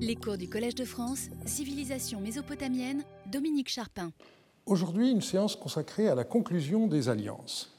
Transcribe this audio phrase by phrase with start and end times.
[0.00, 4.10] Les cours du Collège de France, Civilisation mésopotamienne, Dominique Charpin.
[4.64, 7.70] Aujourd'hui, une séance consacrée à la conclusion des alliances.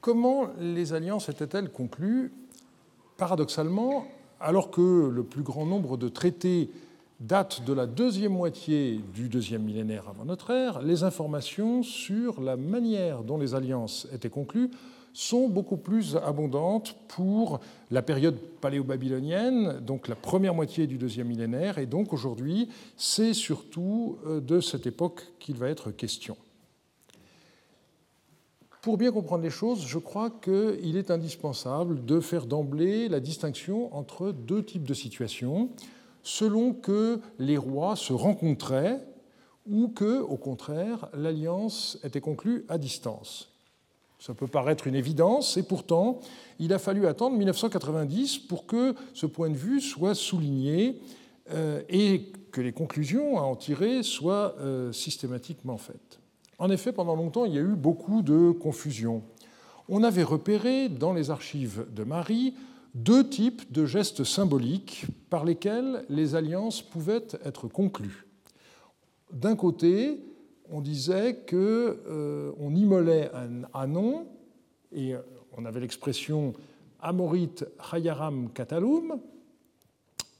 [0.00, 2.32] Comment les alliances étaient-elles conclues?
[3.16, 4.06] Paradoxalement,
[4.40, 6.70] alors que le plus grand nombre de traités
[7.18, 12.56] datent de la deuxième moitié du deuxième millénaire avant notre ère, les informations sur la
[12.56, 14.70] manière dont les alliances étaient conclues
[15.16, 17.60] sont beaucoup plus abondantes pour
[17.90, 24.18] la période paléo-babylonienne, donc la première moitié du deuxième millénaire, et donc aujourd'hui, c'est surtout
[24.26, 26.36] euh, de cette époque qu'il va être question.
[28.82, 33.96] Pour bien comprendre les choses, je crois qu'il est indispensable de faire d'emblée la distinction
[33.96, 35.70] entre deux types de situations,
[36.22, 39.02] selon que les rois se rencontraient
[39.66, 43.55] ou que, au contraire, l'alliance était conclue à distance.
[44.26, 46.18] Ça peut paraître une évidence, et pourtant,
[46.58, 51.00] il a fallu attendre 1990 pour que ce point de vue soit souligné
[51.52, 56.18] euh, et que les conclusions à en tirer soient euh, systématiquement faites.
[56.58, 59.22] En effet, pendant longtemps, il y a eu beaucoup de confusion.
[59.88, 62.54] On avait repéré dans les archives de Marie
[62.96, 68.26] deux types de gestes symboliques par lesquels les alliances pouvaient être conclues.
[69.32, 70.18] D'un côté,
[70.70, 74.26] on disait qu'on euh, immolait un anon,
[74.92, 75.14] et
[75.56, 76.52] on avait l'expression
[77.00, 77.54] Amorit
[77.92, 79.20] Hayaram Katalum,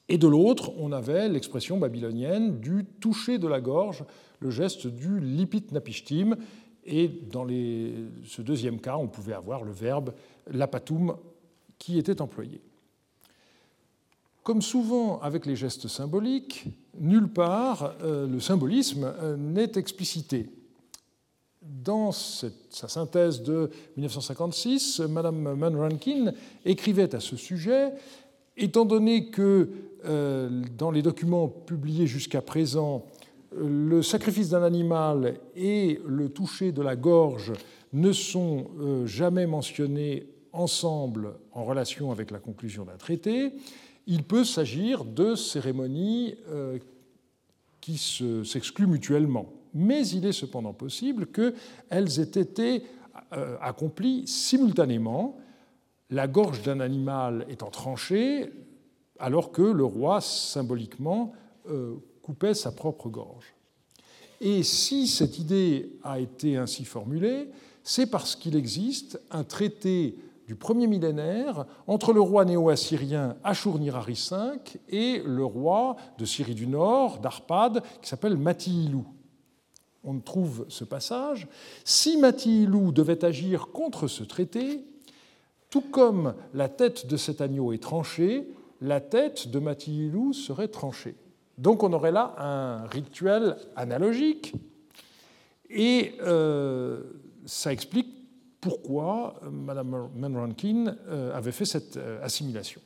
[0.08, 4.04] et de l'autre, on avait l'expression babylonienne du toucher de la gorge,
[4.38, 6.36] le geste du lipit napishtim,
[6.84, 10.12] et dans ce deuxième cas, on pouvait avoir le verbe
[10.46, 11.16] lapatum
[11.78, 12.60] qui était employé.
[14.46, 16.66] Comme souvent avec les gestes symboliques,
[17.00, 20.48] nulle part euh, le symbolisme euh, n'est explicité.
[21.60, 26.32] Dans sa synthèse de 1956, Madame Manrankin
[26.64, 27.90] écrivait à ce sujet
[28.56, 29.68] Étant donné que
[30.04, 33.04] euh, dans les documents publiés jusqu'à présent,
[33.52, 37.52] le sacrifice d'un animal et le toucher de la gorge
[37.92, 38.68] ne sont
[39.06, 43.52] jamais mentionnés ensemble en relation avec la conclusion d'un traité,
[44.06, 46.78] il peut s'agir de cérémonies euh,
[47.80, 47.98] qui
[48.44, 49.52] s'excluent mutuellement.
[49.74, 52.82] Mais il est cependant possible qu'elles aient été
[53.32, 55.38] euh, accomplies simultanément,
[56.10, 58.50] la gorge d'un animal étant tranchée,
[59.18, 61.32] alors que le roi, symboliquement,
[61.68, 63.54] euh, coupait sa propre gorge.
[64.40, 67.48] Et si cette idée a été ainsi formulée,
[67.82, 70.16] c'est parce qu'il existe un traité
[70.46, 74.36] du premier millénaire entre le roi néo-assyrien Ashur-Nirari V
[74.88, 79.04] et le roi de Syrie du Nord, d'Arpad, qui s'appelle Mati-Ilou.
[80.04, 81.48] On trouve ce passage.
[81.84, 84.84] Si Mati-Ilou devait agir contre ce traité,
[85.68, 88.48] tout comme la tête de cet agneau est tranchée,
[88.80, 91.16] la tête de Mati-Ilou serait tranchée.
[91.58, 94.54] Donc on aurait là un rituel analogique,
[95.70, 97.02] et euh,
[97.46, 98.25] ça explique
[98.66, 102.80] pourquoi euh, Mme Manrankin euh, avait fait cette euh, assimilation.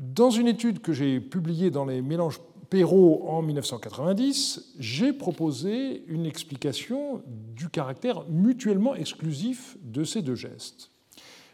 [0.00, 2.40] Dans une étude que j'ai publiée dans les mélanges
[2.70, 10.90] Perrault en 1990, j'ai proposé une explication du caractère mutuellement exclusif de ces deux gestes.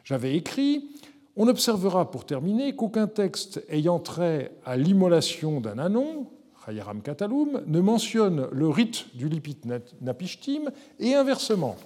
[0.05, 0.91] J'avais écrit
[1.37, 6.29] On observera pour terminer qu'aucun texte ayant trait à l'immolation d'un anon,
[6.67, 9.57] Chayaram Katalum, ne mentionne le rite du Lipit
[10.03, 11.77] Napishtim et inversement.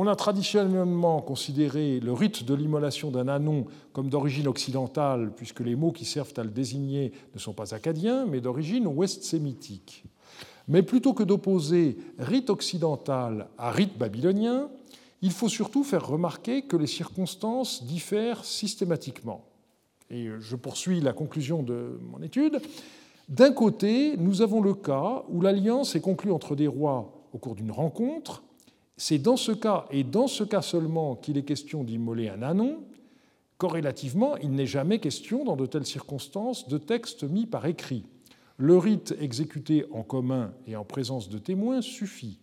[0.00, 5.74] On a traditionnellement considéré le rite de l'immolation d'un anon comme d'origine occidentale, puisque les
[5.74, 10.04] mots qui servent à le désigner ne sont pas acadiens, mais d'origine ouest-sémitique.
[10.68, 14.70] Mais plutôt que d'opposer rite occidental à rite babylonien,
[15.20, 19.46] il faut surtout faire remarquer que les circonstances diffèrent systématiquement.
[20.10, 22.60] Et je poursuis la conclusion de mon étude.
[23.28, 27.56] D'un côté, nous avons le cas où l'alliance est conclue entre des rois au cours
[27.56, 28.44] d'une rencontre,
[28.98, 32.80] c'est dans ce cas, et dans ce cas seulement, qu'il est question d'immoler un anon.
[33.56, 38.04] Corrélativement, il n'est jamais question, dans de telles circonstances, de texte mis par écrit.
[38.56, 42.40] Le rite exécuté en commun et en présence de témoins suffit.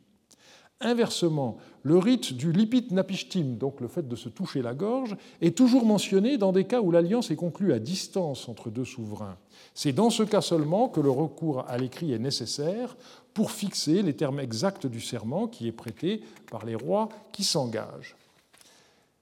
[0.82, 5.58] Inversement, le rite du lipit napishtim, donc le fait de se toucher la gorge, est
[5.58, 9.38] toujours mentionné dans des cas où l'alliance est conclue à distance entre deux souverains.
[9.74, 12.96] C'est dans ce cas seulement que le recours à l'écrit est nécessaire
[13.36, 18.16] pour fixer les termes exacts du serment qui est prêté par les rois qui s'engagent.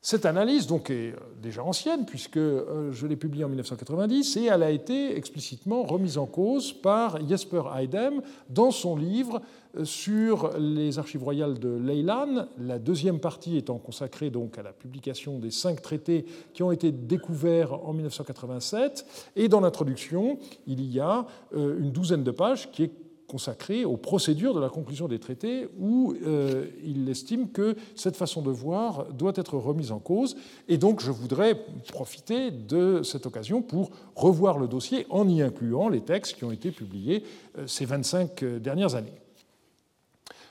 [0.06, 4.70] Cette analyse donc est déjà ancienne puisque je l'ai publiée en 1990 et elle a
[4.70, 9.42] été explicitement remise en cause par Jesper Eidem dans son livre
[9.84, 15.40] sur les archives royales de Leyland, la deuxième partie étant consacrée donc à la publication
[15.40, 19.06] des cinq traités qui ont été découverts en 1987.
[19.36, 20.38] Et dans l'introduction,
[20.68, 21.26] il y a
[21.56, 22.92] euh, une douzaine de pages qui est
[23.34, 28.44] consacrée aux procédures de la conclusion des traités, où euh, il estime que cette façon
[28.44, 30.36] de voir doit être remise en cause.
[30.68, 31.56] Et donc je voudrais
[31.88, 36.52] profiter de cette occasion pour revoir le dossier en y incluant les textes qui ont
[36.52, 37.24] été publiés
[37.58, 39.24] euh, ces 25 dernières années.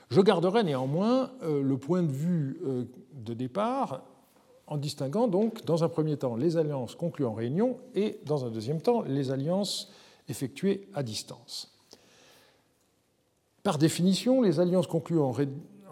[0.09, 2.83] Je garderai néanmoins euh, le point de vue euh,
[3.13, 4.03] de départ
[4.67, 8.51] en distinguant donc dans un premier temps les alliances conclues en réunion et dans un
[8.51, 9.91] deuxième temps les alliances
[10.27, 11.72] effectuées à distance.
[13.63, 15.31] Par définition, les alliances conclues en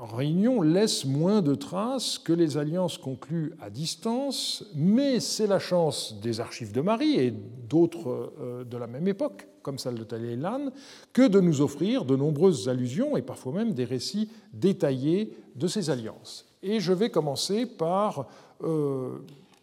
[0.05, 6.19] réunion laissent moins de traces que les alliances conclues à distance, mais c'est la chance
[6.21, 10.71] des archives de Marie et d'autres euh, de la même époque comme celle de Talleyrand,
[11.13, 15.89] que de nous offrir de nombreuses allusions et parfois même des récits détaillés de ces
[15.89, 16.47] alliances.
[16.63, 18.27] Et je vais commencer par
[18.63, 19.19] euh,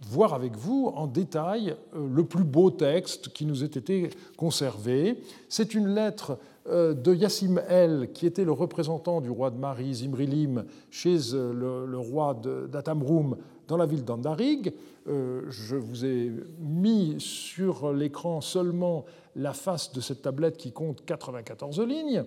[0.08, 5.20] voir avec vous en détail euh, le plus beau texte qui nous ait été conservé.
[5.49, 6.38] C'est une lettre
[6.69, 11.99] de Yassim El, qui était le représentant du roi de Marie, Zimrilim, chez le, le
[11.99, 13.37] roi d'Atamroum
[13.67, 14.75] dans la ville d'Andarig.
[15.06, 21.81] Je vous ai mis sur l'écran seulement la face de cette tablette qui compte 94
[21.81, 22.25] lignes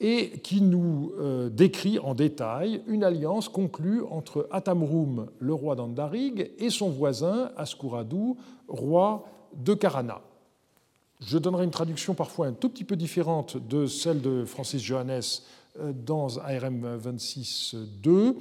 [0.00, 6.50] et qui nous euh, décrit en détail une alliance conclue entre Atamroum, le roi d'Andarig,
[6.58, 8.36] et son voisin Askuradou,
[8.68, 9.24] roi
[9.54, 10.20] de Karana.
[11.20, 15.22] Je donnerai une traduction parfois un tout petit peu différente de celle de Francis Johannes
[15.80, 18.34] euh, dans ARM 26.2,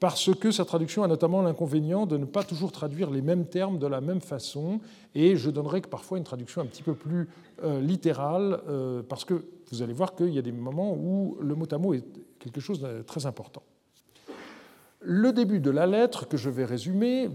[0.00, 3.78] parce que sa traduction a notamment l'inconvénient de ne pas toujours traduire les mêmes termes
[3.78, 4.80] de la même façon,
[5.14, 7.28] et je donnerai parfois une traduction un petit peu plus
[7.62, 11.54] euh, littérale, euh, parce que vous allez voir qu'il y a des moments où le
[11.54, 12.04] mot à mot est
[12.38, 13.62] quelque chose de très important.
[15.00, 17.28] Le début de la lettre, que je vais résumer,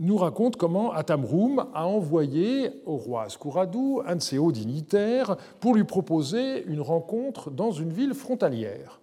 [0.00, 5.74] nous raconte comment Atamroum a envoyé au roi Ascouradou un de ses hauts dignitaires pour
[5.74, 9.00] lui proposer une rencontre dans une ville frontalière.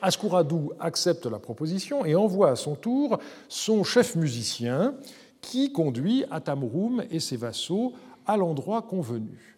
[0.00, 4.94] Ascouradou accepte la proposition et envoie à son tour son chef musicien
[5.40, 7.92] qui conduit Atamroum et ses vassaux
[8.26, 9.53] à l'endroit convenu.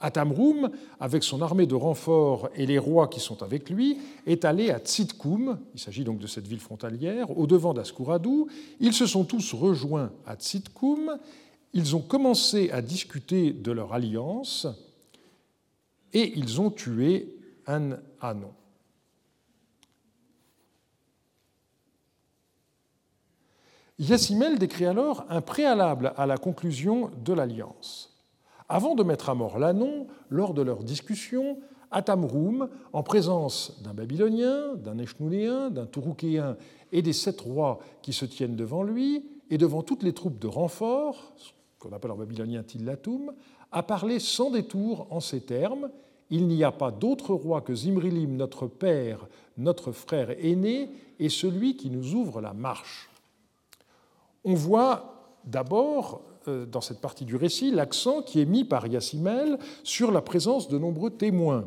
[0.00, 4.70] Atamroum, avec son armée de renforts et les rois qui sont avec lui, est allé
[4.70, 8.48] à Tsitkoum, il s'agit donc de cette ville frontalière, au devant d'Ascouradou.
[8.78, 11.18] Ils se sont tous rejoints à Tsitkoum,
[11.72, 14.68] ils ont commencé à discuter de leur alliance
[16.12, 17.36] et ils ont tué
[17.66, 18.52] un Anon.
[23.98, 28.17] Yassimel décrit alors un préalable à la conclusion de l'alliance.
[28.68, 31.58] Avant de mettre à mort l'Anon, lors de leur discussion,
[31.90, 36.56] Atamroum, en présence d'un Babylonien, d'un Echnounéen, d'un Touroukéen
[36.92, 40.46] et des sept rois qui se tiennent devant lui, et devant toutes les troupes de
[40.46, 41.32] renfort,
[41.78, 43.32] qu'on appelle en babylonien Tillatum,
[43.72, 45.90] a parlé sans détour en ces termes
[46.30, 49.26] Il n'y a pas d'autre roi que Zimrilim, notre père,
[49.56, 53.08] notre frère aîné, et celui qui nous ouvre la marche.
[54.44, 56.22] On voit d'abord
[56.66, 60.78] dans cette partie du récit l'accent qui est mis par Yassimel sur la présence de
[60.78, 61.66] nombreux témoins.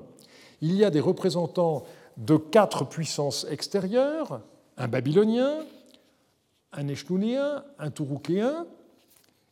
[0.61, 1.83] Il y a des représentants
[2.17, 4.41] de quatre puissances extérieures,
[4.77, 5.59] un babylonien,
[6.73, 8.65] un echnounéen, un touroukéen,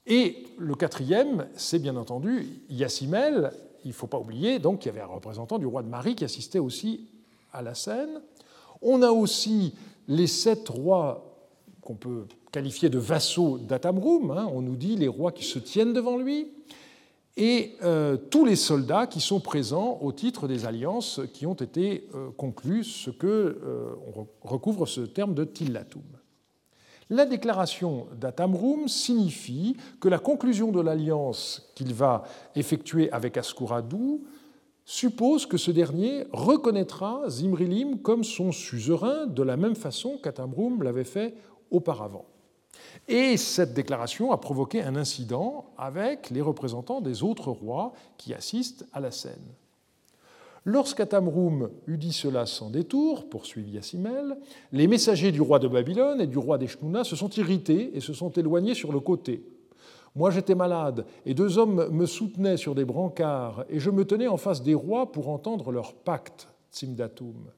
[0.10, 3.52] et le quatrième, c'est bien entendu Yassimel.
[3.86, 6.16] Il ne faut pas oublier donc qu'il y avait un représentant du roi de Marie
[6.16, 7.08] qui assistait aussi
[7.54, 8.22] à la scène.
[8.82, 9.76] On a aussi
[10.08, 11.30] les sept rois
[11.82, 15.94] qu'on peut qualifiés de vassaux d'Atamroum, hein, on nous dit les rois qui se tiennent
[15.94, 16.52] devant lui,
[17.38, 22.08] et euh, tous les soldats qui sont présents au titre des alliances qui ont été
[22.14, 23.94] euh, conclues, ce que euh,
[24.42, 26.04] recouvre ce terme de tillatum.
[27.10, 32.24] La déclaration d'Atamroum signifie que la conclusion de l'alliance qu'il va
[32.56, 34.26] effectuer avec Ascouradou
[34.86, 41.04] suppose que ce dernier reconnaîtra Zimrilim comme son suzerain de la même façon qu'Atamroum l'avait
[41.04, 41.36] fait
[41.72, 42.26] auparavant.
[43.12, 48.86] Et cette déclaration a provoqué un incident avec les représentants des autres rois qui assistent
[48.94, 49.56] à la scène.
[50.64, 54.38] Lorsqu'Atamroum eut dit cela sans détour, poursuivit Yassimel,
[54.72, 58.14] les messagers du roi de Babylone et du roi d'Eshnouna se sont irrités et se
[58.14, 59.44] sont éloignés sur le côté.
[60.14, 64.28] Moi j'étais malade, et deux hommes me soutenaient sur des brancards, et je me tenais
[64.28, 67.50] en face des rois pour entendre leur pacte, Tsimdatum.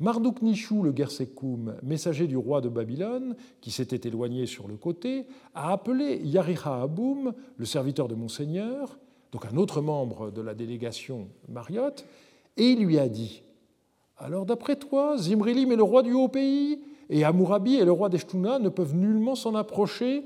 [0.00, 5.26] Marduk Nishu le Gersekoum, messager du roi de Babylone, qui s'était éloigné sur le côté,
[5.54, 8.98] a appelé Yariha Aboum, le serviteur de Monseigneur,
[9.30, 12.06] donc un autre membre de la délégation Mariotte,
[12.56, 13.42] et il lui a dit
[14.16, 16.80] Alors d'après toi, Zimrilim est le roi du haut pays,
[17.10, 20.24] et Amourabi et le roi d'Eshtuna ne peuvent nullement s'en approcher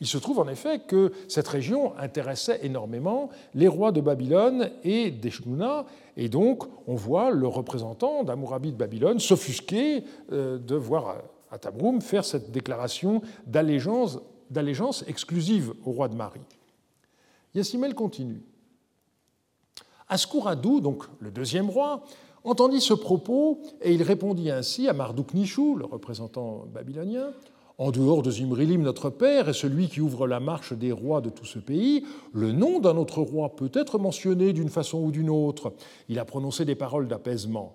[0.00, 5.10] il se trouve en effet que cette région intéressait énormément les rois de Babylone et
[5.10, 5.86] d'Eshnouna,
[6.16, 11.16] et donc on voit le représentant d'Amourabi de Babylone s'offusquer euh, de voir
[11.50, 16.40] Atabroum faire cette déclaration d'allégeance exclusive au roi de Marie.
[17.54, 18.42] Yassimel continue.
[20.08, 22.04] Askouradou, donc le deuxième roi,
[22.42, 27.32] entendit ce propos et il répondit ainsi à Marduk Nishu, le représentant babylonien
[27.78, 31.30] en dehors de Zimrilim, notre père, et celui qui ouvre la marche des rois de
[31.30, 35.30] tout ce pays, le nom d'un autre roi peut être mentionné d'une façon ou d'une
[35.30, 35.72] autre.
[36.08, 37.74] Il a prononcé des paroles d'apaisement.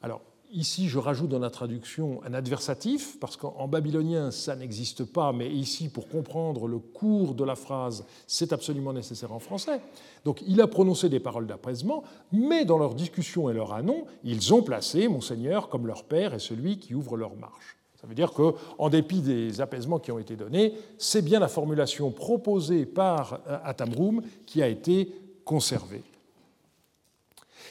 [0.00, 5.32] Alors, ici, je rajoute dans la traduction un adversatif, parce qu'en babylonien, ça n'existe pas,
[5.32, 9.80] mais ici, pour comprendre le cours de la phrase, c'est absolument nécessaire en français.
[10.24, 14.54] Donc, il a prononcé des paroles d'apaisement, mais dans leur discussion et leur anon, ils
[14.54, 17.75] ont placé Monseigneur comme leur père et celui qui ouvre leur marche.
[18.00, 22.10] Ça veut dire qu'en dépit des apaisements qui ont été donnés, c'est bien la formulation
[22.10, 25.12] proposée par euh, Atamroum qui a été
[25.44, 26.02] conservée.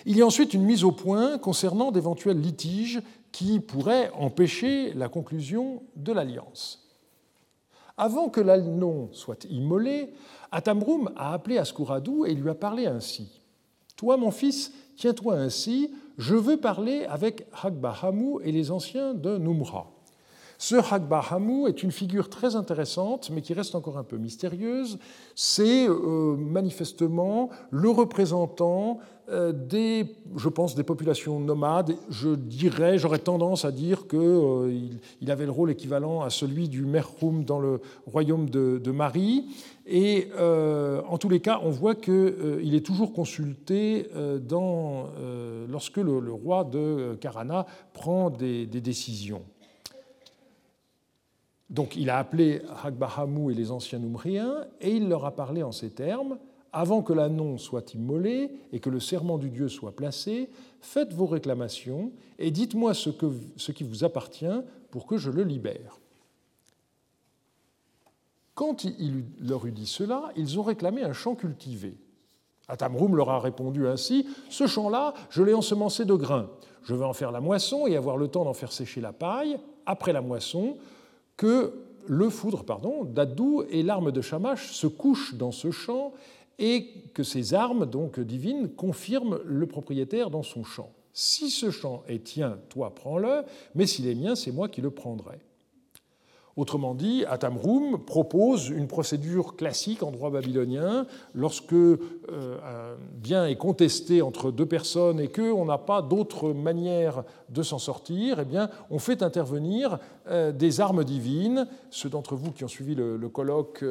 [0.05, 3.01] Il y a ensuite une mise au point concernant d'éventuels litiges
[3.31, 6.87] qui pourraient empêcher la conclusion de l'alliance.
[7.97, 10.13] Avant que l'annon soit immolé,
[10.51, 13.41] Atamroum a appelé Askouradou et lui a parlé ainsi.
[13.95, 19.94] Toi, mon fils, tiens-toi ainsi, je veux parler avec Hagbahamou et les anciens de Numra.
[20.67, 20.77] Ce
[21.31, 24.97] Hamou est une figure très intéressante, mais qui reste encore un peu mystérieuse.
[25.35, 28.97] C'est euh, manifestement le représentant
[29.29, 31.93] euh, des, je pense, des populations nomades.
[32.09, 36.83] Je dirais, j'aurais tendance à dire qu'il euh, avait le rôle équivalent à celui du
[36.83, 39.45] Merhoum dans le royaume de, Marie.
[39.85, 44.09] Et en tous les cas, on voit qu'il est toujours consulté
[45.69, 49.43] lorsque le, roi de Karana prend des décisions.
[51.69, 55.71] Donc il a appelé Hagbahamou et les anciens Numriens et il leur a parlé en
[55.71, 56.37] ces termes
[56.71, 61.25] Avant que l'annon soit immolé et que le serment du Dieu soit placé, faites vos
[61.25, 63.09] réclamations et dites-moi ce,
[63.57, 64.45] ce qui vous appartient
[64.91, 65.99] pour que je le libère.
[68.53, 71.97] Quand il leur eut dit cela, ils ont réclamé un champ cultivé.
[72.67, 76.49] Atamroum leur a répondu ainsi Ce champ-là, je l'ai ensemencé de grains.
[76.83, 79.57] Je vais en faire la moisson et avoir le temps d'en faire sécher la paille.
[79.85, 80.77] Après la moisson,
[81.37, 81.73] que
[82.07, 86.13] le foudre pardon, d'Adou et l'arme de Shamash se couchent dans ce champ
[86.59, 90.91] et que ces armes donc divines confirment le propriétaire dans son champ.
[91.13, 94.91] Si ce champ est tien, toi prends-le, mais s'il est mien, c'est moi qui le
[94.91, 95.39] prendrai.
[96.57, 101.97] Autrement dit, Atamroum propose une procédure classique en droit babylonien lorsque euh,
[102.29, 107.77] un bien est contesté entre deux personnes et qu'on n'a pas d'autre manière de s'en
[107.77, 111.67] sortir, eh bien, on fait intervenir euh, des armes divines.
[111.89, 113.83] Ceux d'entre vous qui ont suivi le, colloque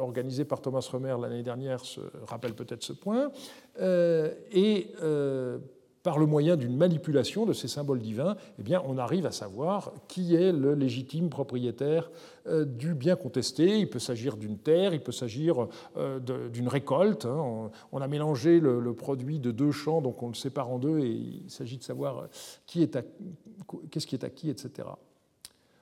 [0.00, 3.32] organisé par Thomas Romer l'année dernière se rappellent peut-être ce point.
[3.80, 5.58] Euh,
[6.02, 10.34] par le moyen d'une manipulation de ces symboles divins, eh on arrive à savoir qui
[10.34, 12.10] est le légitime propriétaire
[12.46, 13.78] euh, du bien contesté.
[13.78, 15.66] Il peut s'agir d'une terre, il peut s'agir
[15.96, 17.26] euh, d'une récolte.
[17.26, 17.70] Hein.
[17.92, 21.10] On a mélangé le produit de deux champs, donc on le sépare en deux, et
[21.10, 22.28] il s'agit de savoir
[22.66, 22.98] qui est
[23.90, 24.88] qu'est-ce qui est à qui, etc.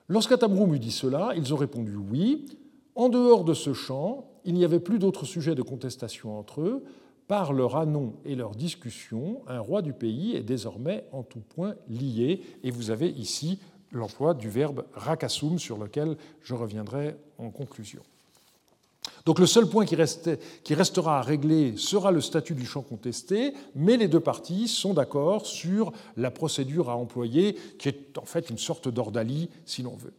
[0.08, 2.46] Lorsqu'Atamroum eut dit cela, ils ont répondu oui.
[2.94, 6.82] En dehors de ce champ, il n'y avait plus d'autres sujets de contestation entre eux.
[7.28, 11.74] Par leur anon et leur discussion, un roi du pays est désormais en tout point
[11.88, 12.42] lié.
[12.64, 13.60] Et vous avez ici
[13.92, 18.02] l'emploi du verbe rakasum sur lequel je reviendrai en conclusion.
[19.26, 19.96] Donc le seul point qui,
[20.64, 24.94] qui, restera à régler sera le statut du champ contesté, mais les deux parties sont
[24.94, 29.96] d'accord sur la procédure à employer, qui est en fait une sorte d'ordalie, si l'on
[29.96, 30.14] veut.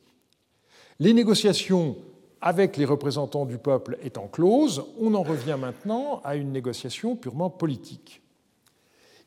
[0.99, 1.95] Les négociations
[2.41, 7.49] avec les représentants du peuple étant close, on en revient maintenant à une négociation purement
[7.49, 8.21] politique.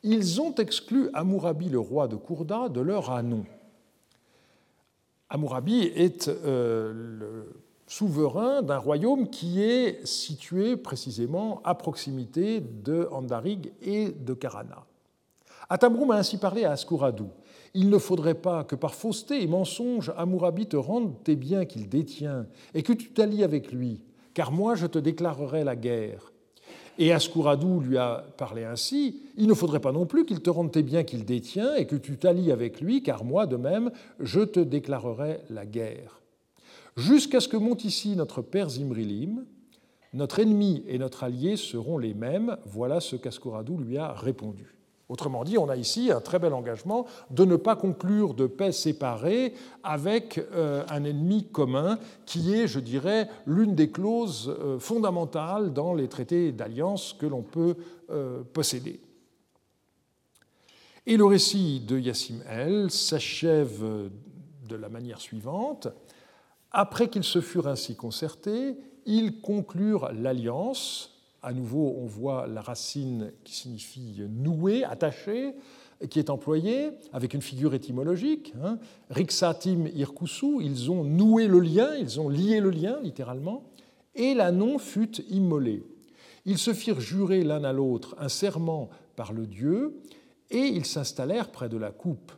[0.03, 3.45] Ils ont exclu Amourabi, le roi de Kourda, de leur anon.
[5.29, 13.73] Amourabi est euh, le souverain d'un royaume qui est situé précisément à proximité de Andarig
[13.83, 14.85] et de Karana.
[15.69, 17.29] Atamroum a ainsi parlé à Askouradou.
[17.75, 21.89] Il ne faudrait pas que par fausseté et mensonge Amourabi te rende tes biens qu'il
[21.89, 24.03] détient et que tu t'allies avec lui,
[24.35, 26.33] car moi je te déclarerai la guerre.
[26.99, 30.73] Et Ascouradou lui a parlé ainsi Il ne faudrait pas non plus qu'il te rende
[30.73, 34.41] tes biens qu'il détient et que tu t'allies avec lui, car moi, de même, je
[34.41, 36.21] te déclarerai la guerre.
[36.97, 39.47] Jusqu'à ce que monte ici notre père Zimrilim,
[40.13, 42.59] notre ennemi et notre allié seront les mêmes.
[42.67, 44.75] Voilà ce qu'Ascouradou lui a répondu.
[45.13, 48.73] Autrement dit, on a ici un très bel engagement de ne pas conclure de paix
[48.73, 49.53] séparée
[49.83, 55.93] avec euh, un ennemi commun, qui est, je dirais, l'une des clauses euh, fondamentales dans
[55.93, 57.77] les traités d'alliance que l'on peut
[58.09, 59.03] euh, posséder.
[61.05, 63.85] Et le récit de Yassim El s'achève
[64.67, 65.89] de la manière suivante.
[66.71, 71.12] Après qu'ils se furent ainsi concertés, ils conclurent l'alliance
[71.43, 75.55] à nouveau, on voit la racine qui signifie nouer, attacher,
[76.09, 78.55] qui est employée avec une figure étymologique.
[78.63, 78.79] Hein.
[79.11, 83.65] Rixatim irkusu, ils ont noué le lien, ils ont lié le lien, littéralement,
[84.15, 85.85] et l'annon fut immolé.
[86.45, 90.01] Ils se firent jurer l'un à l'autre un serment par le Dieu,
[90.51, 92.33] et ils s'installèrent près de la coupe.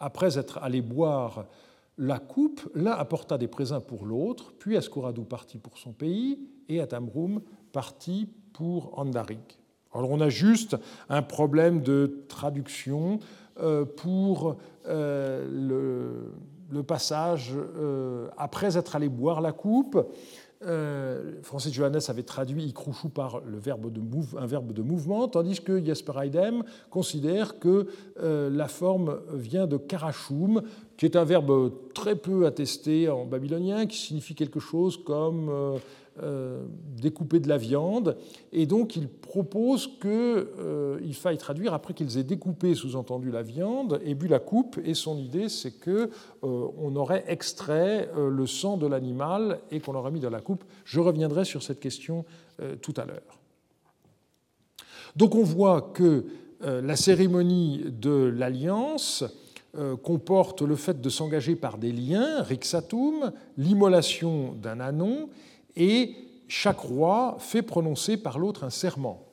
[0.00, 1.46] Après être allés boire
[1.96, 6.80] la coupe, l'un apporta des présents pour l'autre, puis Ascoradou partit pour son pays, et
[6.80, 7.40] Atamrum
[7.72, 9.58] partit pour Andarik.
[9.92, 10.76] Alors on a juste
[11.08, 13.20] un problème de traduction
[13.60, 14.56] euh, pour
[14.88, 15.46] euh,
[16.72, 20.04] le, passage euh, après être allé boire la coupe.
[21.42, 24.00] Francis Johannes avait traduit ikrouchou par le verbe de
[24.38, 30.62] un verbe de mouvement, tandis que Jesper Heidem considère que la forme vient de karachum,
[30.96, 35.78] qui est un verbe très peu attesté en babylonien, qui signifie quelque chose comme
[36.96, 38.16] découper de la viande,
[38.52, 44.00] et donc il propose qu'il euh, faille traduire après qu'ils aient découpé, sous-entendu, la viande
[44.04, 45.90] et bu la coupe, et son idée c'est que
[46.44, 50.62] euh, on aurait extrait le sang de l'animal et qu'on l'aurait mis dans la coupe.
[50.84, 52.24] Je reviendrai sur cette question
[52.80, 53.40] tout à l'heure.
[55.16, 56.24] Donc on voit que
[56.60, 59.24] la cérémonie de l'alliance
[60.02, 65.28] comporte le fait de s'engager par des liens, rixatum, l'immolation d'un anon,
[65.76, 66.14] et
[66.48, 69.24] chaque roi fait prononcer par l'autre un serment.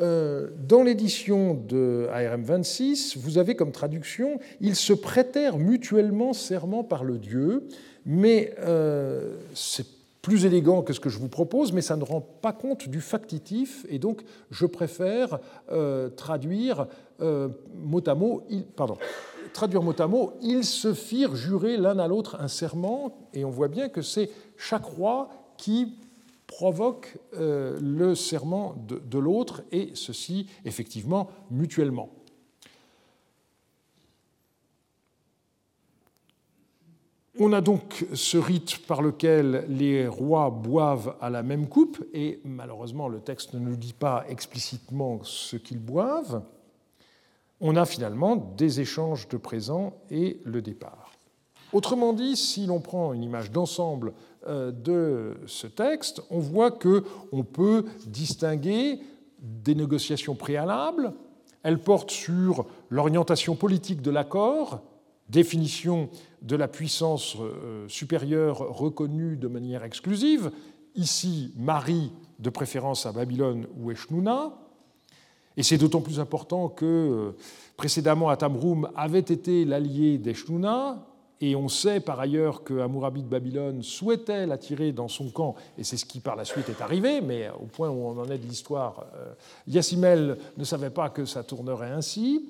[0.00, 6.82] Euh, dans l'édition de ARM 26, vous avez comme traduction Ils se prêtèrent mutuellement serment
[6.82, 7.68] par le Dieu,
[8.06, 9.86] mais euh, c'est
[10.22, 13.00] plus élégant que ce que je vous propose, mais ça ne rend pas compte du
[13.00, 16.86] factitif, et donc je préfère euh, traduire
[17.20, 18.42] mot à mot,
[18.74, 18.96] pardon,
[19.52, 23.50] traduire mot à mot, ils se firent jurer l'un à l'autre un serment, et on
[23.50, 25.28] voit bien que c'est chaque roi
[25.62, 25.94] qui
[26.48, 32.10] provoque euh, le serment de, l'autre, et ceci effectivement mutuellement.
[37.38, 42.40] On a donc ce rite par lequel les rois boivent à la même coupe, et
[42.44, 46.42] malheureusement le texte ne nous dit pas explicitement ce qu'ils boivent.
[47.60, 51.12] On a finalement des échanges de présents et le départ.
[51.72, 54.12] Autrement dit, si l'on prend une image d'ensemble
[54.48, 59.00] de ce texte, on voit qu'on peut distinguer
[59.42, 61.12] des négociations préalables.
[61.62, 64.82] Elles portent sur l'orientation politique de l'accord,
[65.28, 66.08] définition
[66.42, 70.50] de la puissance euh, supérieure reconnue de manière exclusive,
[70.94, 74.58] ici Marie de préférence à Babylone ou Eshnouna.
[75.56, 77.36] Et c'est d'autant plus important que euh,
[77.76, 81.06] précédemment Atamrum avait été l'allié d'Eshnouna,
[81.42, 85.82] et on sait par ailleurs que Hammurabi de Babylone souhaitait l'attirer dans son camp, et
[85.82, 88.38] c'est ce qui par la suite est arrivé, mais au point où on en est
[88.38, 89.32] de l'histoire, euh,
[89.66, 92.48] Yassimel ne savait pas que ça tournerait ainsi.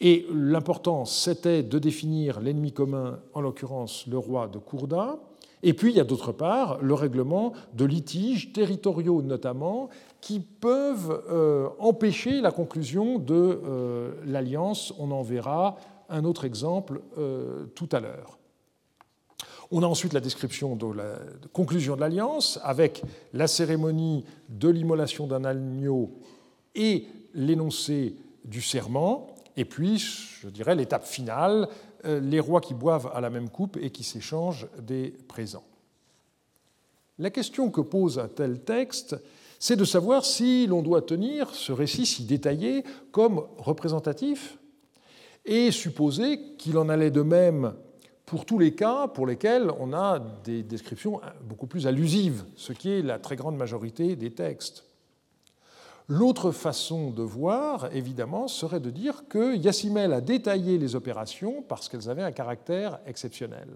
[0.00, 5.18] Et l'important, c'était de définir l'ennemi commun, en l'occurrence le roi de Kourda.
[5.62, 9.90] Et puis, il y a d'autre part le règlement de litiges territoriaux notamment,
[10.22, 14.94] qui peuvent euh, empêcher la conclusion de euh, l'alliance.
[14.98, 15.76] On en verra
[16.08, 18.38] un autre exemple euh, tout à l'heure.
[19.70, 21.18] On a ensuite la description de la
[21.52, 23.02] conclusion de l'alliance avec
[23.34, 26.10] la cérémonie de l'immolation d'un agneau
[26.74, 31.68] et l'énoncé du serment, et puis, je dirais, l'étape finale,
[32.04, 35.64] euh, les rois qui boivent à la même coupe et qui s'échangent des présents.
[37.18, 39.16] La question que pose un tel texte,
[39.58, 44.57] c'est de savoir si l'on doit tenir ce récit si détaillé comme représentatif
[45.48, 47.72] et supposer qu'il en allait de même
[48.26, 52.90] pour tous les cas pour lesquels on a des descriptions beaucoup plus allusives, ce qui
[52.90, 54.84] est la très grande majorité des textes.
[56.06, 61.88] L'autre façon de voir, évidemment, serait de dire que Yassimel a détaillé les opérations parce
[61.88, 63.68] qu'elles avaient un caractère exceptionnel.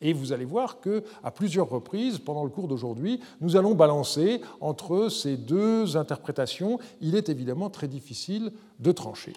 [0.00, 5.08] Et vous allez voir qu'à plusieurs reprises, pendant le cours d'aujourd'hui, nous allons balancer entre
[5.08, 6.78] ces deux interprétations.
[7.00, 9.34] Il est évidemment très difficile de trancher.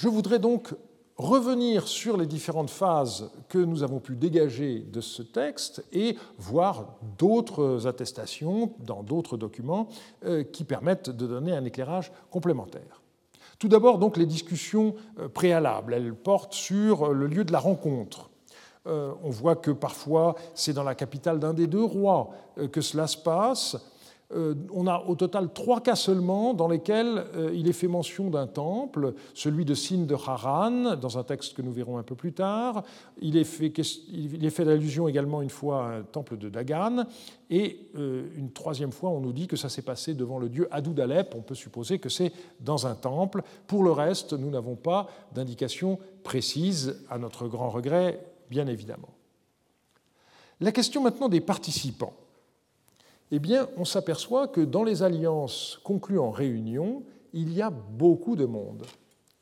[0.00, 0.74] Je voudrais donc
[1.18, 6.96] revenir sur les différentes phases que nous avons pu dégager de ce texte et voir
[7.18, 9.88] d'autres attestations dans d'autres documents
[10.24, 13.02] euh, qui permettent de donner un éclairage complémentaire.
[13.58, 15.92] Tout d'abord, les discussions euh, préalables.
[15.92, 18.30] Elles portent sur le lieu de la rencontre.
[18.86, 22.30] Euh, on voit que parfois c'est dans la capitale d'un des deux rois
[22.72, 23.76] que cela se passe.
[24.32, 28.30] Euh, on a au total trois cas seulement dans lesquels euh, il est fait mention
[28.30, 32.14] d'un temple, celui de Sin de Haran, dans un texte que nous verrons un peu
[32.14, 32.84] plus tard.
[33.20, 33.72] Il est fait,
[34.08, 37.06] il allusion également une fois à un temple de Dagan.
[37.50, 40.68] Et euh, une troisième fois, on nous dit que ça s'est passé devant le dieu
[40.70, 41.34] Adou d'Alep.
[41.36, 43.42] On peut supposer que c'est dans un temple.
[43.66, 49.08] Pour le reste, nous n'avons pas d'indication précise, à notre grand regret, bien évidemment.
[50.60, 52.12] La question maintenant des participants
[53.30, 58.36] eh bien, on s'aperçoit que dans les alliances conclues en réunion, il y a beaucoup
[58.36, 58.84] de monde.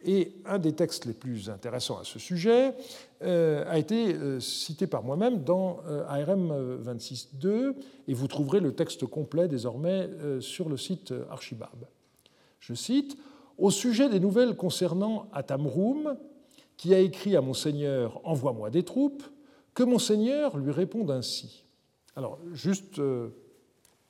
[0.05, 2.75] Et un des textes les plus intéressants à ce sujet
[3.23, 6.53] euh, a été euh, cité par moi-même dans euh, ARM
[6.85, 7.75] 26.2,
[8.07, 10.09] et vous trouverez le texte complet désormais
[10.41, 11.87] sur le site Archibab.
[12.61, 13.17] Je cite
[13.57, 16.17] Au sujet des nouvelles concernant Atamroum,
[16.77, 19.25] qui a écrit à Monseigneur Envoie-moi des troupes,
[19.75, 21.65] que Monseigneur lui réponde ainsi.
[22.15, 23.01] Alors, juste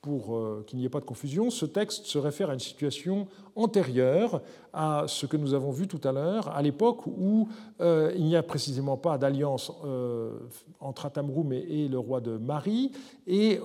[0.01, 3.27] pour euh, qu'il n'y ait pas de confusion, ce texte se réfère à une situation
[3.57, 7.49] antérieure à ce que nous avons vu tout à l'heure, à l'époque où
[7.81, 10.39] euh, il n'y a précisément pas d'alliance euh,
[10.79, 12.93] entre Atamroum et, le roi de Mari,
[13.27, 13.61] et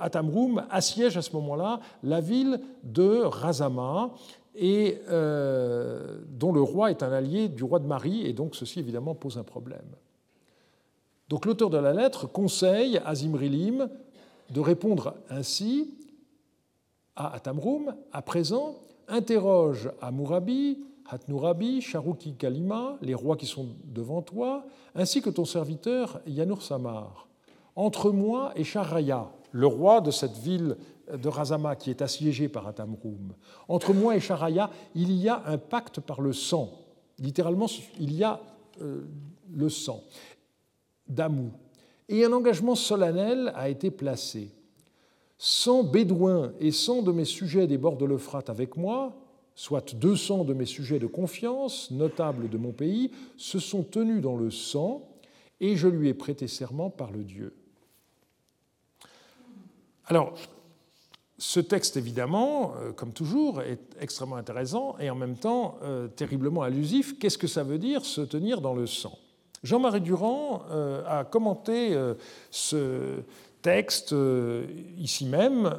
[0.00, 4.10] Atamroum assiège à ce moment-là la ville de Razama,
[4.54, 9.14] et dont le roi est un allié du roi de Mari, et donc ceci évidemment
[9.14, 9.86] pose un problème.
[11.28, 13.88] Donc l'auteur de la lettre conseille à Zimrilim
[14.50, 15.94] de répondre ainsi
[17.16, 18.76] à Atamroum, à présent,
[19.08, 26.20] interroge Amourabi, Hatnourabi, Sharuki Kalima, les rois qui sont devant toi, ainsi que ton serviteur
[26.26, 27.28] Yanur Samar.
[27.76, 30.76] Entre moi et Sharaya, le roi de cette ville
[31.12, 33.32] de Razama qui est assiégée par Atamroum,
[33.68, 36.70] entre moi et Sharaya, il y a un pacte par le sang.
[37.18, 37.66] Littéralement,
[37.98, 38.40] il y a
[38.82, 39.04] euh,
[39.50, 40.02] le sang.
[41.08, 41.52] Damou,
[42.08, 44.50] et un engagement solennel a été placé.
[45.38, 49.14] Cent Bédouins et cent de mes sujets des bords de l'Euphrate avec moi,
[49.54, 54.36] soit 200 de mes sujets de confiance, notables de mon pays, se sont tenus dans
[54.36, 55.08] le sang,
[55.60, 57.54] et je lui ai prêté serment par le Dieu.
[60.06, 60.34] Alors,
[61.38, 66.62] ce texte, évidemment, euh, comme toujours, est extrêmement intéressant et en même temps euh, terriblement
[66.62, 67.18] allusif.
[67.18, 69.18] Qu'est-ce que ça veut dire se tenir dans le sang?
[69.62, 72.14] Jean-Marie Durand euh, a commenté euh,
[72.50, 73.20] ce
[73.62, 74.66] texte euh,
[74.98, 75.72] ici même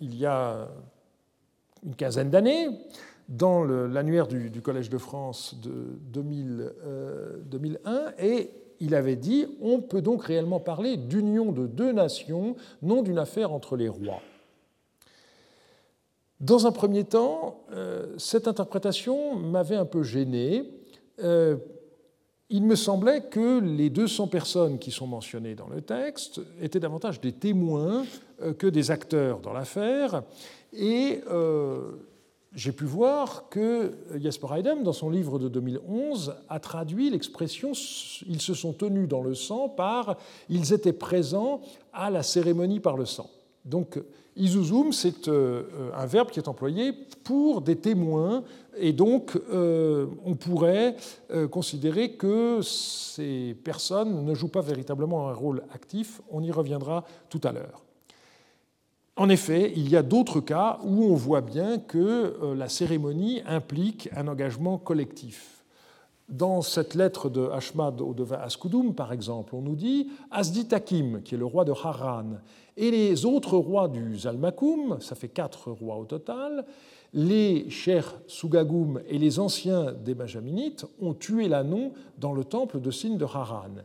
[0.00, 0.68] il y a
[1.84, 2.68] une quinzaine d'années
[3.28, 10.24] dans l'annuaire du, Collège de France de 2001 et il avait dit on peut donc
[10.24, 14.20] réellement parler d'union de deux nations, non d'une affaire entre les rois.
[16.40, 17.64] Dans un premier temps,
[18.18, 20.70] cette interprétation m'avait un peu gêné
[22.50, 27.20] il me semblait que les 200 personnes qui sont mentionnées dans le texte étaient davantage
[27.20, 28.04] des témoins
[28.42, 30.22] euh, que des acteurs dans l'affaire.
[30.72, 31.92] Et euh,
[32.54, 37.72] j'ai pu voir que Jasper Heidem, dans son livre de 2011, a traduit l'expression
[38.26, 40.16] ils se sont tenus dans le sang par
[40.48, 41.60] ils étaient présents
[41.92, 43.28] à la cérémonie par le sang.
[43.64, 43.98] Donc,
[44.36, 48.42] Izuzum, c'est euh, un verbe qui est employé pour des témoins,
[48.76, 50.96] et donc euh, on pourrait
[51.30, 56.20] euh, considérer que ces personnes ne jouent pas véritablement un rôle actif.
[56.30, 57.84] On y reviendra tout à l'heure.
[59.16, 64.08] En effet, il y a d'autres cas où on voit bien que la cérémonie implique
[64.16, 65.64] un engagement collectif.
[66.28, 71.22] Dans cette lettre de Ashmad au devin Askoudoum, par exemple, on nous dit Asdi Takim,
[71.22, 72.38] qui est le roi de Haran,
[72.76, 76.64] et les autres rois du Zalmakoum, ça fait quatre rois au total,
[77.12, 82.90] les chers Sugagoum et les anciens des Benjaminites ont tué l'Anon dans le temple de
[82.90, 83.76] Sin de Haran.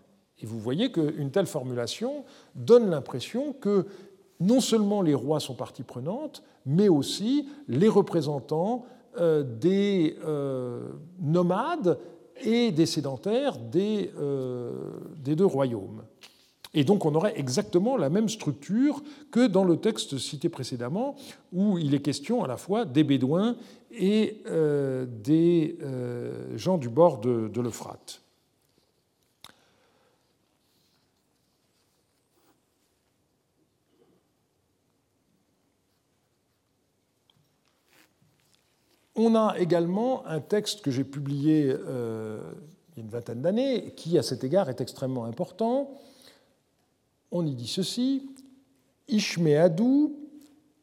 [0.41, 2.23] Et vous voyez qu'une telle formulation
[2.55, 3.85] donne l'impression que
[4.39, 8.85] non seulement les rois sont partie prenante, mais aussi les représentants
[9.19, 10.87] euh, des euh,
[11.19, 11.99] nomades
[12.41, 16.03] et des sédentaires des, euh, des deux royaumes.
[16.73, 19.01] Et donc on aurait exactement la même structure
[19.31, 21.15] que dans le texte cité précédemment,
[21.51, 23.55] où il est question à la fois des Bédouins
[23.91, 28.21] et euh, des euh, gens du bord de, l'Euphrate.
[39.15, 42.39] On a également un texte que j'ai publié euh,
[42.91, 45.99] il y a une vingtaine d'années, qui à cet égard est extrêmement important,
[47.31, 48.29] on y dit ceci
[49.07, 50.15] Ishmeadou,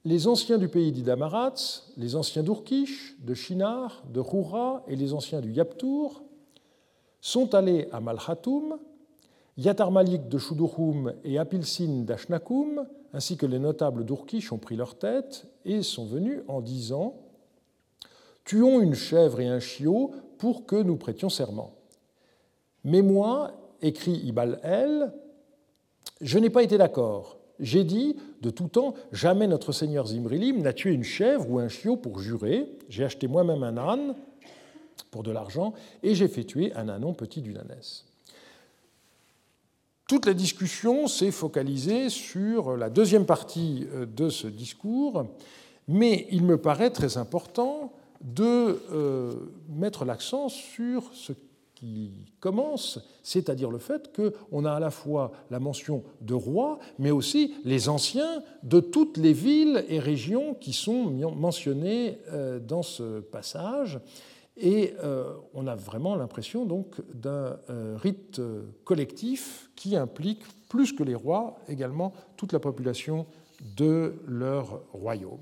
[0.04, 5.40] les anciens du pays d'Idamarats, les anciens d'Urkish, de Shinar, de Roura et les anciens
[5.40, 6.22] du Yaptour
[7.20, 8.78] sont allés à Malhatoum,
[9.56, 14.96] Yatar Malik de Shudurum et Apilsin d'Ashnakum, ainsi que les notables d'Urkish ont pris leur
[14.96, 17.14] tête et sont venus en disant
[18.44, 21.74] Tuons une chèvre et un chiot pour que nous prêtions serment.
[22.84, 23.50] Mais moi,
[23.82, 25.12] écrit Ibal El,
[26.20, 27.38] je n'ai pas été d'accord.
[27.58, 31.68] J'ai dit, de tout temps, jamais notre seigneur Zimrilim n'a tué une chèvre ou un
[31.68, 32.66] chiot pour jurer.
[32.88, 34.14] J'ai acheté moi-même un âne
[35.10, 38.04] pour de l'argent et j'ai fait tuer un ânon petit d'une ânesse.
[40.06, 45.26] Toute la discussion s'est focalisée sur la deuxième partie euh, de ce discours,
[45.88, 49.32] mais il me paraît très important de euh,
[49.68, 51.32] mettre l'accent sur ce
[51.76, 57.10] qui commence, c'est-à-dire le fait qu'on a à la fois la mention de rois, mais
[57.10, 61.04] aussi les anciens de toutes les villes et régions qui sont
[61.36, 64.00] mentionnées euh, dans ce passage.
[64.56, 68.40] Et euh, on a vraiment l'impression donc d'un euh, rite
[68.84, 73.26] collectif qui implique plus que les rois également toute la population
[73.76, 75.40] de leur royaume.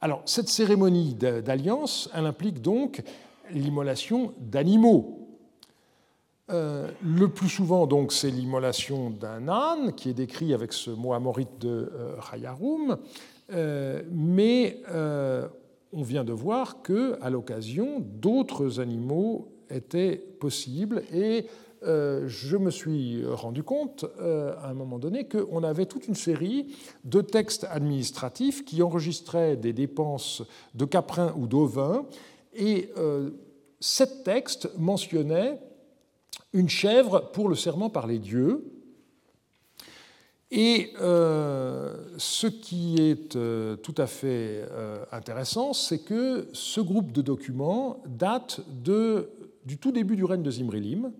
[0.00, 3.02] Alors cette cérémonie d'alliance, elle implique donc
[3.50, 5.22] l'immolation d'animaux.
[6.50, 11.12] Euh, le plus souvent, donc, c'est l'immolation d'un âne, qui est décrit avec ce mot
[11.14, 12.98] amorite de euh, Hayarum,
[13.52, 14.82] euh, mais
[15.94, 21.46] on vient de voir que, à l'occasion, d'autres animaux étaient possibles, et
[21.84, 26.74] je me suis rendu compte à un moment donné qu'on avait toute une série
[27.04, 30.42] de textes administratifs qui enregistraient des dépenses
[30.74, 32.06] de caprins ou d'ovins
[32.54, 33.30] et euh,
[33.80, 34.68] sept textes
[36.52, 38.64] une chèvre pour le serment par les dieux.
[40.50, 44.64] Et euh, ce qui est euh, tout à fait
[45.10, 48.60] intéressant, c'est que ce groupe de documents date
[49.64, 51.12] du tout début du règne de Zimrilim,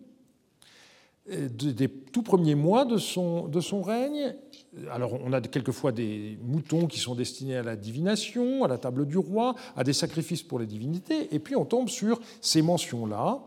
[1.29, 3.49] des tout premiers mois de son,
[3.83, 4.35] règne.
[4.91, 9.07] Alors, on a quelquefois des moutons qui sont destinés à la divination, à la table
[9.07, 13.41] du roi, à des sacrifices pour les divinités, et puis on tombe sur ces mentions-là.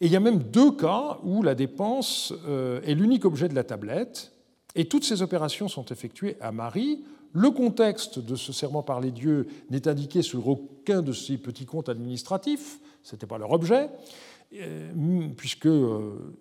[0.00, 3.54] Et il y a même deux cas où la dépense euh, est l'unique objet de
[3.54, 4.32] la tablette,
[4.74, 7.04] et toutes ces opérations sont effectuées à Marie.
[7.32, 11.66] Le contexte de ce serment par les dieux n'est indiqué sur aucun de ces petits
[11.66, 13.88] comptes administratifs, ce n'était pas leur objet,
[14.54, 16.34] euh, puisque euh,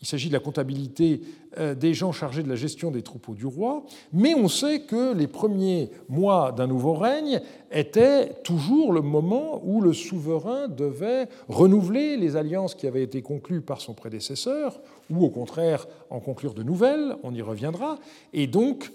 [0.00, 1.20] il s'agit de la comptabilité
[1.58, 5.12] euh, des gens chargés de la gestion des troupeaux du roi, mais on sait que
[5.12, 7.40] les premiers mois d'un nouveau règne
[7.72, 13.60] étaient toujours le moment où le souverain devait renouveler les alliances qui avaient été conclues
[13.60, 14.80] par son prédécesseur,
[15.10, 17.98] ou au contraire en conclure de nouvelles, on y reviendra,
[18.32, 18.92] et donc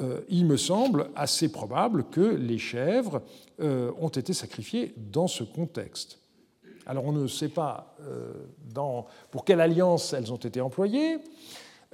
[0.00, 3.22] euh, il me semble assez probable que les chèvres
[3.60, 6.20] euh, ont été sacrifiées dans ce contexte.
[6.86, 8.32] Alors on ne sait pas euh,
[9.30, 11.18] pour quelle alliance elles ont été employées.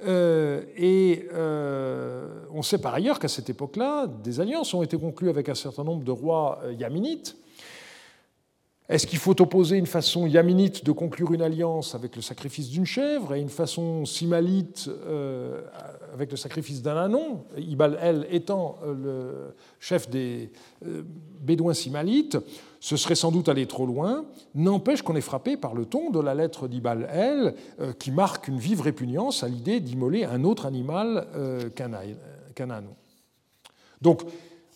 [0.03, 5.29] Euh, et euh, on sait par ailleurs qu'à cette époque-là, des alliances ont été conclues
[5.29, 7.37] avec un certain nombre de rois yaminites.
[8.89, 12.85] Est-ce qu'il faut opposer une façon yaminite de conclure une alliance avec le sacrifice d'une
[12.85, 14.89] chèvre et une façon simalite
[16.13, 20.51] avec le sacrifice d'un anon, Ibal El étant le chef des
[21.39, 22.37] Bédouins simalites?
[22.81, 26.19] Ce serait sans doute aller trop loin, n'empêche qu'on est frappé par le ton de
[26.19, 30.65] la lettre d'Ibal El, euh, qui marque une vive répugnance à l'idée d'immoler un autre
[30.65, 32.95] animal euh, qu'un anon.
[34.01, 34.23] Donc,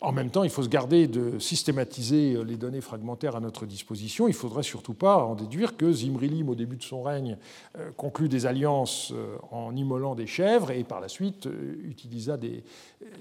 [0.01, 4.27] en même temps, il faut se garder de systématiser les données fragmentaires à notre disposition.
[4.27, 7.37] Il ne faudrait surtout pas en déduire que Zimrilim, au début de son règne,
[7.77, 12.35] euh, conclut des alliances euh, en immolant des chèvres et par la suite euh, utilisa
[12.35, 12.63] des,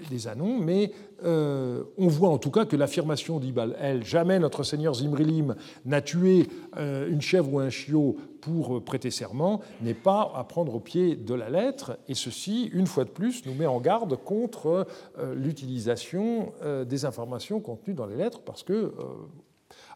[0.09, 0.25] des.
[0.59, 6.01] Mais on voit en tout cas que l'affirmation d'Ibal El, jamais notre seigneur Zimrilim n'a
[6.01, 11.15] tué une chèvre ou un chiot pour prêter serment n'est pas à prendre au pied
[11.15, 14.85] de la lettre, et ceci, une fois de plus, nous met en garde contre
[15.17, 18.93] euh, l'utilisation euh, des informations contenues dans les lettres, parce que euh,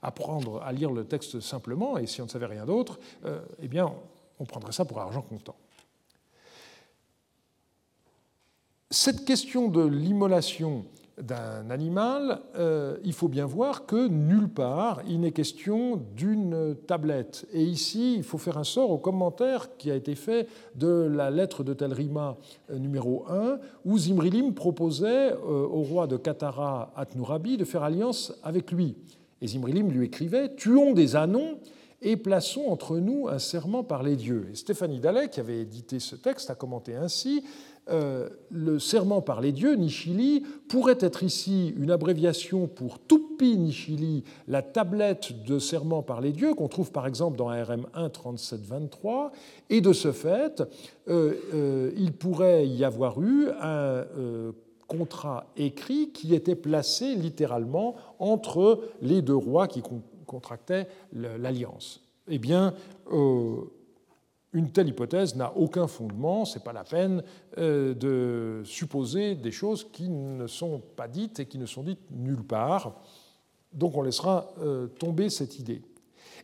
[0.01, 2.99] apprendre à lire le texte simplement, et si on ne savait rien d'autre,
[3.61, 3.93] eh bien,
[4.39, 5.55] on prendrait ça pour argent comptant.
[8.89, 10.85] Cette question de l'immolation
[11.21, 17.47] d'un animal, euh, il faut bien voir que nulle part il n'est question d'une tablette.
[17.53, 21.29] Et ici, il faut faire un sort au commentaire qui a été fait de la
[21.29, 22.37] lettre de Telrima
[22.69, 28.33] euh, numéro 1, où Zimrilim proposait euh, au roi de Katara Atnurabi de faire alliance
[28.43, 28.95] avec lui.
[29.41, 31.57] Et Zimrilim lui écrivait Tuons des anons
[32.01, 34.47] et plaçons entre nous un serment par les dieux.
[34.51, 37.43] Et Stéphanie Dallet, qui avait édité ce texte, a commenté ainsi
[37.89, 44.23] euh, le serment par les dieux, Nishili, pourrait être ici une abréviation pour Tupi Nishili,
[44.47, 48.61] la tablette de serment par les dieux, qu'on trouve par exemple dans RM 1 37
[48.61, 49.31] 23,
[49.69, 50.63] et de ce fait,
[51.07, 54.05] euh, euh, il pourrait y avoir eu un
[54.87, 59.83] contrat écrit qui était placé littéralement entre les deux rois qui
[60.25, 62.01] contractaient l'alliance.
[62.27, 62.73] Eh bien,
[64.53, 67.23] une telle hypothèse n'a aucun fondement, ce n'est pas la peine
[67.57, 71.99] euh, de supposer des choses qui ne sont pas dites et qui ne sont dites
[72.09, 73.01] nulle part.
[73.73, 75.83] Donc on laissera euh, tomber cette idée.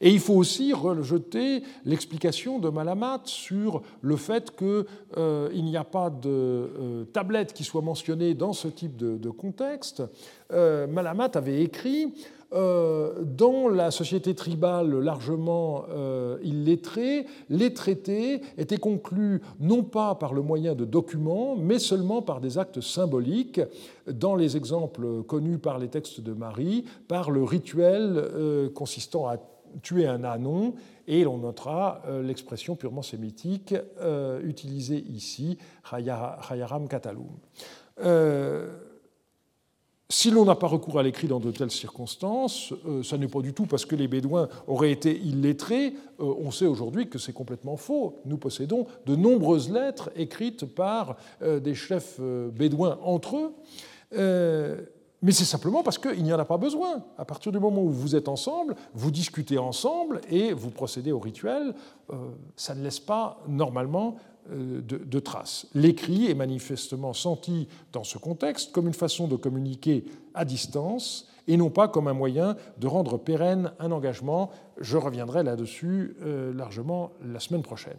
[0.01, 4.85] Et il faut aussi rejeter l'explication de Malamat sur le fait qu'il
[5.17, 10.03] euh, n'y a pas de tablette qui soit mentionnée dans ce type de, contexte.
[10.51, 12.13] Malamat avait écrit
[12.55, 20.41] dans la société tribale largement euh, illettrée, les traités étaient conclus non pas par le
[20.41, 23.59] moyen de documents, mais seulement par des actes symboliques,
[24.07, 29.37] dans les exemples connus par les textes de Marie, par le rituel euh, consistant à
[29.81, 30.75] tuer un anon,
[31.07, 33.75] et l'on notera l'expression purement sémitique
[34.43, 35.57] utilisée ici,
[35.91, 37.27] Hayaram Katalum.
[40.09, 43.41] Si l'on n'a pas recours à l'écrit dans de telles circonstances, euh, ça n'est pas
[43.41, 45.93] du tout parce que les Bédouins auraient été illettrés.
[46.19, 48.19] Euh, on sait aujourd'hui que c'est complètement faux.
[48.25, 54.87] Nous possédons de nombreuses lettres écrites par euh, des chefs bédouins entre eux.
[55.23, 57.03] mais c'est simplement parce qu'il n'y en a pas besoin.
[57.17, 61.19] À partir du moment où vous êtes ensemble, vous discutez ensemble et vous procédez au
[61.19, 61.73] rituel,
[62.55, 64.17] ça ne laisse pas normalement
[64.51, 65.67] euh, de, traces.
[65.73, 71.57] L'écrit est manifestement senti dans ce contexte comme une façon de communiquer à distance et
[71.57, 74.51] non pas comme un moyen de rendre pérenne un engagement.
[74.79, 77.97] Je reviendrai là-dessus euh, largement la semaine prochaine.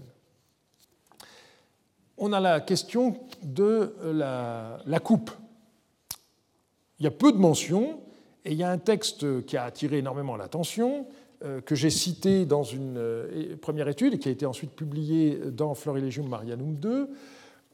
[2.19, 5.31] On a la question de la, la coupe.
[6.99, 8.01] Il y a peu de mentions
[8.45, 11.13] et il y a un texte qui a attiré énormément l'attention, euh,
[11.65, 15.75] que j'ai cité dans une euh, première étude et qui a été ensuite publiée dans
[15.75, 17.07] Florilegium Marianum II.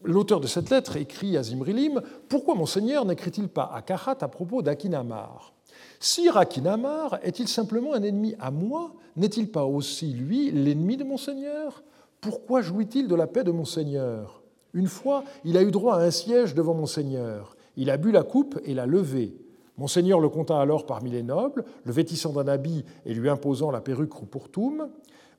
[0.04, 4.62] L'auteur de cette lettre écrit à Zimrilim Pourquoi Monseigneur n'écrit-il pas à Kahat à propos
[4.62, 5.52] d'Akinamar?
[6.00, 11.84] Sire Akinamar est-il simplement un ennemi à moi N'est-il pas aussi, lui, l'ennemi de Monseigneur?
[12.20, 14.42] Pourquoi jouit-il de la paix de Monseigneur?
[14.74, 17.56] Une fois, il a eu droit à un siège devant Monseigneur.
[17.76, 19.36] Il a bu la coupe et l'a levée.
[19.78, 23.80] Monseigneur le compta alors parmi les nobles, le vêtissant d'un habit et lui imposant la
[23.80, 24.88] perruque ruportum,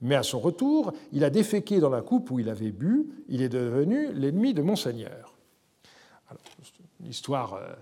[0.01, 3.41] mais à son retour, il a déféqué dans la coupe où il avait bu, il
[3.41, 5.33] est devenu l'ennemi de Monseigneur.
[6.99, 7.73] une histoire euh,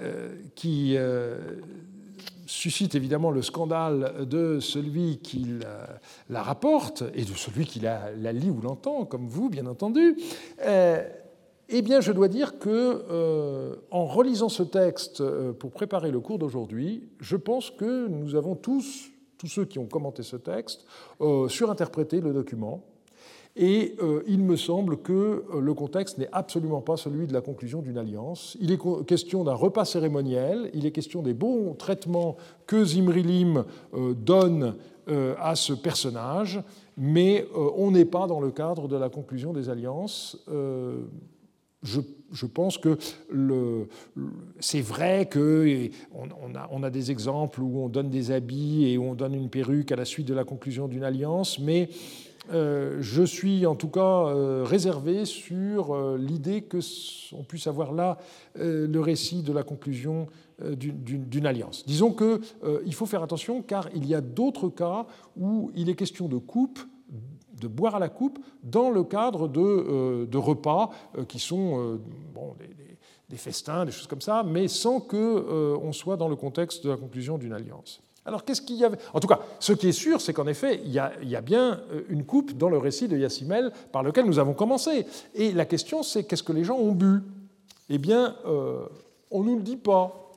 [0.00, 1.38] euh, qui euh,
[2.44, 5.46] suscite évidemment le scandale de celui qui
[6.28, 10.16] la, rapporte et de celui qui la, la lit ou l'entend, comme vous, bien entendu.
[11.72, 16.18] Eh bien, je dois dire que, euh, en relisant ce texte euh, pour préparer le
[16.18, 20.84] cours d'aujourd'hui, je pense que nous avons tous, tous ceux qui ont commenté ce texte,
[21.20, 22.82] euh, surinterprété le document.
[23.56, 23.96] Et
[24.28, 28.56] il me semble que le contexte n'est absolument pas celui de la conclusion d'une alliance.
[28.60, 32.36] Il est question d'un repas cérémoniel, il est question des bons traitements
[32.68, 34.76] que Zimrilim donne
[35.08, 36.62] à ce personnage,
[36.96, 37.44] mais
[37.76, 40.38] on n'est pas dans le cadre de la conclusion des alliances
[41.82, 42.98] je, pense que
[44.60, 46.28] c'est vrai qu'on
[46.70, 49.92] on a, des exemples où on donne des habits et où on donne une perruque
[49.92, 51.88] à la suite de la conclusion d'une alliance, mais
[52.52, 58.18] euh, je suis en tout cas euh, réservé sur euh, l'idée qu'on puisse avoir là
[58.56, 60.26] le récit de la conclusion
[60.58, 61.86] d'une alliance.
[61.86, 65.06] Disons qu'il faut faire attention car il y a d'autres cas
[65.38, 66.80] où il est question de coupe
[67.60, 71.98] de boire à la coupe dans le cadre de, euh, repas euh, qui sont euh,
[73.28, 76.96] des, festins, des choses comme ça, mais sans qu'on soit dans le contexte de la
[76.96, 78.00] conclusion d'une alliance.
[78.24, 78.98] Alors qu'est-ce qu'il y avait?
[79.14, 81.36] En tout cas, ce qui est sûr, c'est qu'en effet, il y, a, il y,
[81.36, 85.06] a, bien une coupe dans le récit de Yassimel par lequel nous avons commencé.
[85.34, 87.22] Et la question, c'est qu'est-ce que les gens ont bu?
[87.88, 88.36] Eh bien,
[89.30, 90.30] on ne nous le dit pas.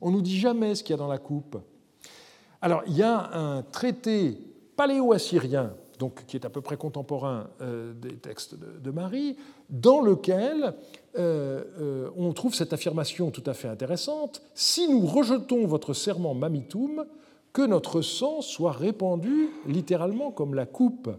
[0.00, 1.56] On ne nous dit jamais ce qu'il y a dans la coupe.
[2.60, 4.36] Alors, il y a un traité
[4.76, 9.36] paléo-assyrien donc, qui est à peu près contemporain euh, des textes de, Marie,
[9.68, 10.74] dans lequel
[11.18, 16.34] euh, euh, on trouve cette affirmation tout à fait intéressante Si nous rejetons votre serment
[16.34, 17.04] mamitum,
[17.52, 21.10] que notre sang soit répandu littéralement comme la coupe.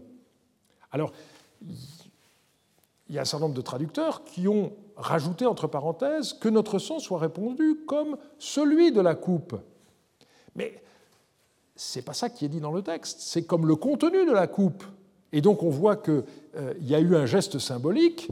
[0.90, 1.12] Alors,
[1.60, 6.78] il y a un certain nombre de traducteurs qui ont rajouté entre parenthèses que notre
[6.78, 9.54] sang soit répandu comme celui de la coupe.
[10.56, 10.82] Mais
[11.84, 13.18] C'est pas ça qui est dit dans le texte.
[13.20, 14.84] C'est comme le contenu de la coupe.
[15.32, 16.22] Et donc on voit qu'il
[16.80, 18.30] y a eu un geste symbolique.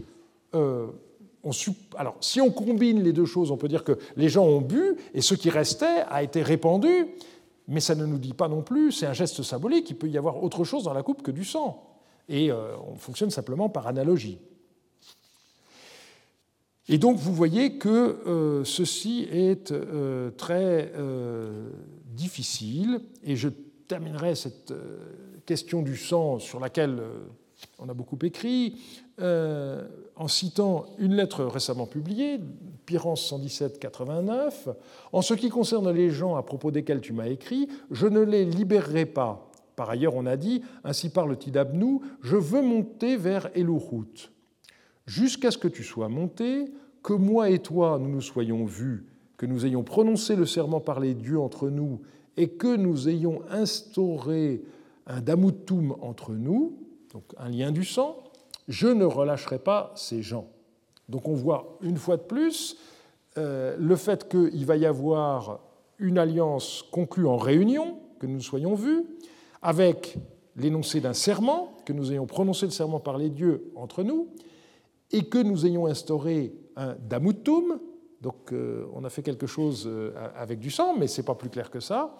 [0.55, 4.97] alors, si on combine les deux choses, on peut dire que les gens ont bu
[5.15, 7.09] et ce qui restait a été répandu,
[7.67, 10.17] mais ça ne nous dit pas non plus, c'est un geste symbolique, il peut y
[10.17, 11.83] avoir autre chose dans la coupe que du sang.
[12.29, 14.39] Et on fonctionne simplement par analogie.
[16.93, 21.71] Et donc vous voyez que euh, ceci est euh, très euh,
[22.05, 23.49] difficile, et je
[23.87, 24.75] terminerai cette
[25.47, 27.01] question du sang sur laquelle
[27.79, 28.77] on a beaucoup écrit
[29.19, 32.41] en citant une lettre récemment publiée,
[32.87, 34.75] Pyrrhance 117-89.
[35.13, 38.45] En ce qui concerne les gens à propos desquels tu m'as écrit, je ne les
[38.45, 39.51] libérerai pas.
[39.75, 44.31] Par ailleurs, on a dit, ainsi parle Tidabnou, je veux monter vers Elouhout
[45.07, 46.67] jusqu'à ce que tu sois monté,
[47.03, 51.01] que moi et toi nous nous soyons vus, que nous ayons prononcé le serment par
[51.01, 52.01] les dieux entre nous,
[52.37, 54.63] et que nous ayons instauré
[55.07, 56.79] un damutum entre nous,
[57.13, 58.23] donc un lien du sang,
[58.69, 60.47] je ne relâcherai pas ces gens.
[61.09, 62.77] Donc on voit une fois de plus
[63.37, 65.61] euh, le fait qu'il va y avoir
[65.99, 69.05] une alliance conclue en réunion, que nous soyons vus,
[69.63, 70.19] avec
[70.57, 74.29] l'énoncé d'un serment, que nous ayons prononcé le serment par les dieux entre nous,
[75.13, 77.81] et que nous ayons instauré un damutum,
[78.21, 81.35] donc euh, on a fait quelque chose euh, avec du sang, mais ce n'est pas
[81.35, 82.19] plus clair que ça,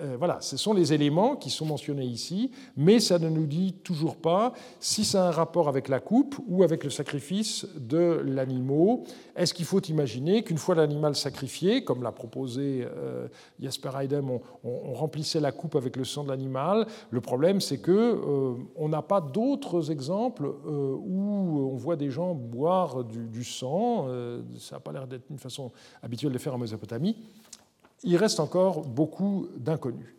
[0.00, 3.74] euh, voilà, ce sont les éléments qui sont mentionnés ici, mais ça ne nous dit
[3.84, 8.22] toujours pas si ça a un rapport avec la coupe ou avec le sacrifice de
[8.24, 8.58] l'animal.
[9.36, 13.28] Est-ce qu'il faut imaginer qu'une fois l'animal sacrifié, comme l'a proposé euh,
[13.60, 17.92] Jasper Heidem, on, remplissait la coupe avec le sang de l'animal Le problème, c'est que
[17.92, 24.08] euh, on n'a pas d'autres exemples où on voit des gens boire du, du sang.
[24.58, 25.70] ça n'a pas l'air d'être une façon
[26.02, 27.16] habituelle de faire en Mésopotamie
[28.02, 30.14] il reste encore beaucoup d'inconnus.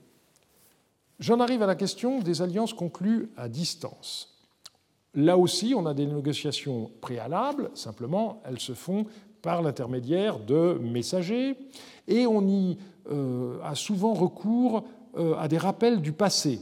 [1.19, 4.39] J'en arrive à la question des alliances conclues à distance.
[5.15, 9.05] Là aussi, on a des négociations préalables, simplement elles se font
[9.41, 11.57] par l'intermédiaire de messagers,
[12.07, 12.77] et on y
[13.11, 14.83] euh, a souvent recours
[15.17, 16.59] euh, à des rappels du passé.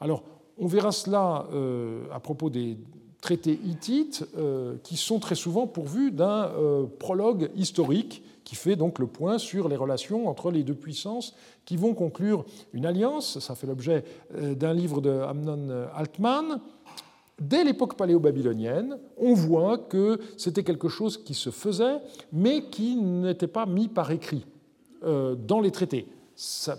[0.00, 0.22] Alors,
[0.58, 2.76] on verra cela euh, à propos des
[3.20, 4.24] traités hittites,
[4.82, 6.50] qui sont très souvent pourvus d'un
[6.98, 11.76] prologue historique qui fait donc le point sur les relations entre les deux puissances qui
[11.76, 13.38] vont conclure une alliance.
[13.38, 14.02] Ça fait l'objet
[14.34, 16.60] euh, d'un livre de Amnon Altman.
[17.40, 21.98] Dès l'époque paléo-babylonienne, on voit que c'était quelque chose qui se faisait,
[22.32, 24.44] mais qui n'était pas mis par écrit
[25.04, 26.08] euh, dans les traités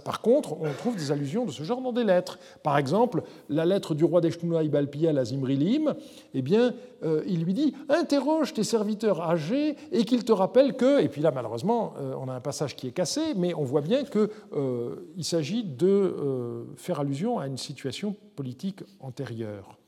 [0.03, 2.39] par contre, on trouve des allusions de ce genre dans des lettres.
[2.63, 5.95] Par exemple, la lettre du roi d'Eshtunai Balpiel à Zimrilim,
[6.33, 11.01] eh bien, euh, il lui dit Interroge tes serviteurs âgés et qu'ils te rappellent que.
[11.01, 13.81] Et puis là, malheureusement, euh, on a un passage qui est cassé, mais on voit
[13.81, 19.80] bien qu'il euh, s'agit de faire allusion à une situation politique antérieure.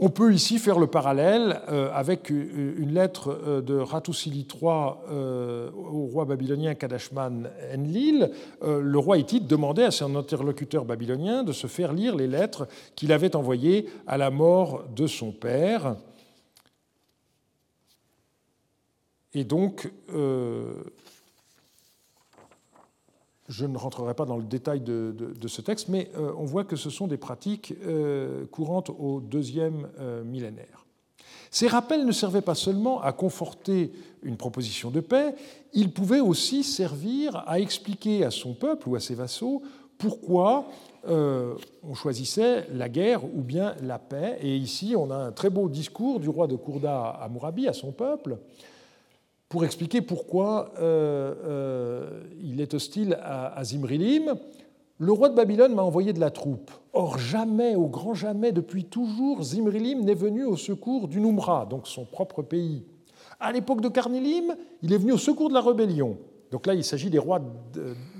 [0.00, 5.70] On peut ici faire le parallèle euh, avec une lettre euh, de Ratusili III euh,
[5.70, 8.30] au roi babylonien Kadashman Enlil.
[8.62, 12.66] Le roi hittite demandait à son interlocuteur babylonien de se faire lire les lettres
[12.96, 15.96] qu'il avait envoyées à la mort de son père.
[19.32, 19.90] Et donc,
[23.56, 25.14] je ne rentrerai pas dans le détail de,
[25.46, 29.88] ce texte, mais euh, on voit que ce sont des pratiques euh, courantes au deuxième
[30.00, 30.84] euh, millénaire.
[31.50, 33.92] Ces rappels ne servaient pas seulement à conforter
[34.22, 35.36] une proposition de paix,
[35.72, 39.62] ils pouvaient aussi servir à expliquer à son peuple ou à ses vassaux
[39.98, 40.66] pourquoi
[41.06, 44.38] on choisissait la guerre ou bien la paix.
[44.40, 47.74] Et ici, on a un très beau discours du roi de Kourda à Mourabi, à
[47.74, 48.38] son peuple,
[49.54, 54.34] pour expliquer pourquoi euh, euh, il est hostile à, Zimrilim.
[54.98, 56.72] Le roi de Babylone m'a envoyé de la troupe.
[56.92, 61.86] Or, jamais, au grand jamais, depuis toujours, Zimrilim n'est venu au secours du Numra, donc
[61.86, 62.82] son propre pays.
[63.38, 66.18] À l'époque de Carnilim, il est venu au secours de la rébellion.
[66.50, 67.40] Donc là, il s'agit des rois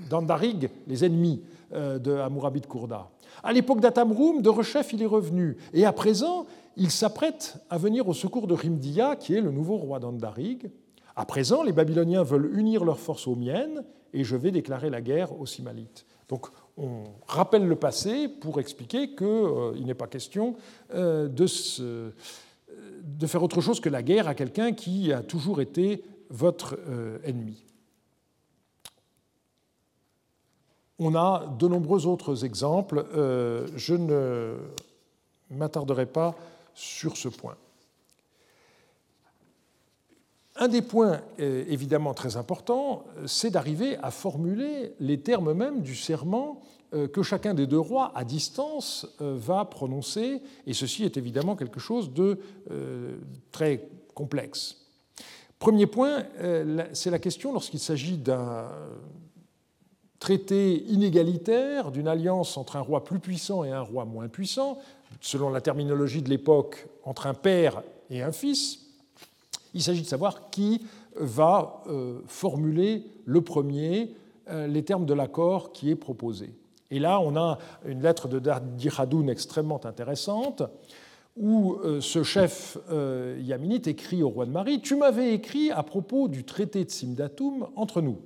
[0.09, 1.41] d'Andarig, les ennemis
[1.73, 3.09] euh, de de Kourda.
[3.43, 5.57] À l'époque d'Atamroum, de Rechef, il est revenu.
[5.73, 6.45] Et à présent,
[6.77, 10.69] il s'apprête à venir au secours de Rimdia, qui est le nouveau roi d'Andarig.
[11.15, 15.01] À présent, les Babyloniens veulent unir leurs forces aux miennes et je vais déclarer la
[15.01, 16.05] guerre aux Simalites.
[16.27, 16.47] Donc
[16.77, 20.55] on rappelle le passé pour expliquer qu'il euh, n'est pas question
[20.93, 21.45] euh, de,
[23.03, 27.19] de, faire autre chose que la guerre à quelqu'un qui a toujours été votre euh,
[27.23, 27.63] ennemi.
[30.99, 33.05] On a de nombreux autres exemples.
[33.13, 34.55] je ne
[35.49, 36.35] m'attarderai pas
[36.73, 37.57] sur ce point.
[40.57, 46.61] Un des points évidemment très importants, c'est d'arriver à formuler les termes mêmes du serment
[46.91, 52.13] que chacun des deux rois, à distance, va prononcer, et ceci est évidemment quelque chose
[52.13, 52.39] de
[53.51, 54.77] très complexe.
[55.59, 56.23] Premier point,
[56.93, 58.69] c'est la question lorsqu'il s'agit d'un
[60.19, 64.79] traité inégalitaire d'une alliance entre un roi plus puissant et un roi moins puissant,
[65.19, 68.84] selon la terminologie de l'époque, entre un père et un fils.
[69.75, 70.81] Il s'agit de savoir qui
[71.17, 74.15] va euh, formuler le premier
[74.49, 76.53] euh, les termes de l'accord qui est proposé.
[76.91, 78.41] Et là, on a une lettre de
[78.77, 80.63] Diradoun extrêmement intéressante
[81.35, 82.77] où euh, ce chef
[83.37, 87.67] yaminite écrit au roi de Marie Tu m'avais écrit à propos du traité de Simdatoum
[87.75, 88.17] entre nous.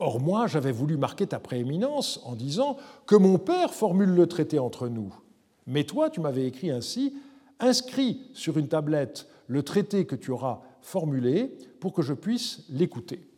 [0.00, 2.76] Or, moi, j'avais voulu marquer ta prééminence en disant
[3.06, 5.14] que mon père formule le traité entre nous.
[5.68, 7.14] Mais toi, tu m'avais écrit ainsi
[7.60, 13.28] Inscris sur une tablette le traité que tu auras formulé pour que je puisse l'écouter.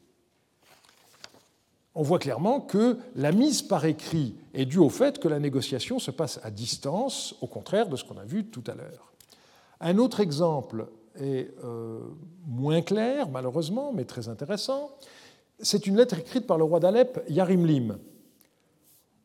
[1.95, 5.99] On voit clairement que la mise par écrit est due au fait que la négociation
[5.99, 9.13] se passe à distance, au contraire de ce qu'on a vu tout à l'heure.
[9.81, 12.01] Un autre exemple est euh,
[12.47, 14.97] moins clair, malheureusement, mais très intéressant
[15.61, 17.99] c'est une lettre écrite par le roi d'Alep, Yarimlim.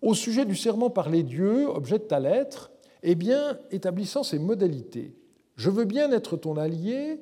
[0.01, 2.71] Au sujet du serment par les dieux, objet de ta lettre,
[3.03, 5.15] eh bien, établissant ces modalités.
[5.55, 7.21] Je veux bien être ton allié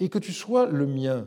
[0.00, 1.26] et que tu sois le mien.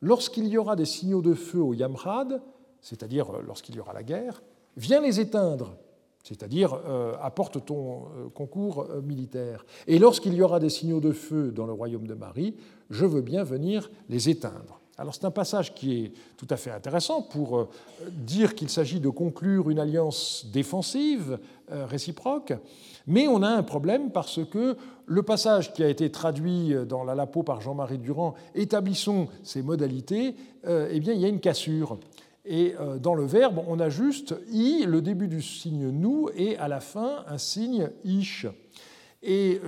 [0.00, 2.42] Lorsqu'il y aura des signaux de feu au Yamrad,
[2.80, 4.42] c'est-à-dire lorsqu'il y aura la guerre,
[4.76, 5.76] viens les éteindre,
[6.22, 9.64] c'est-à-dire euh, apporte ton euh, concours euh, militaire.
[9.86, 12.56] Et lorsqu'il y aura des signaux de feu dans le royaume de Marie,
[12.90, 14.80] je veux bien venir les éteindre.
[14.98, 17.68] Alors c'est un passage qui est tout à fait intéressant pour euh,
[18.10, 21.38] dire qu'il s'agit de conclure une alliance défensive
[21.70, 22.54] euh, réciproque,
[23.06, 27.14] mais on a un problème parce que le passage qui a été traduit dans la
[27.14, 30.34] Lapo par Jean-Marie Durand, établissons ces modalités,
[30.66, 31.98] euh, eh bien il y a une cassure.
[32.48, 36.68] Et dans le verbe, on a juste i, le début du signe nous, et à
[36.68, 38.46] la fin un signe ish.
[39.24, 39.60] Et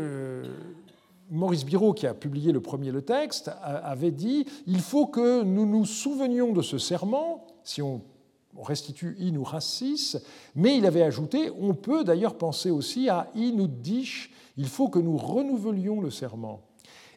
[1.31, 5.67] Maurice Biraud, qui a publié le premier le texte, avait dit il faut que nous
[5.67, 8.03] nous souvenions de ce serment, si on
[8.57, 10.17] restitue in ou rassis,
[10.55, 14.89] mais il avait ajouté on peut d'ailleurs penser aussi à in ou dish, il faut
[14.89, 16.63] que nous renouvelions le serment.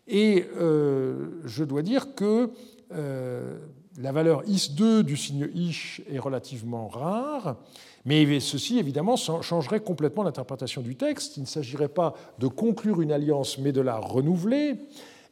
[0.07, 2.51] Et euh, je dois dire que
[2.91, 3.57] euh,
[3.97, 7.57] la valeur is2 du signe ish est relativement rare.
[8.05, 11.37] Mais ceci, évidemment, changerait complètement l'interprétation du texte.
[11.37, 14.75] Il ne s'agirait pas de conclure une alliance, mais de la renouveler.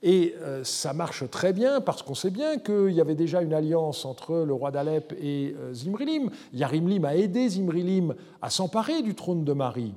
[0.02, 3.54] Et euh, ça marche très bien parce qu'on sait bien qu'il y avait déjà une
[3.54, 6.30] alliance entre le roi d'Alep et euh, Zimrilim.
[6.54, 9.94] Yarimlim a aidé Zimrilim à s'emparer du trône de Marie.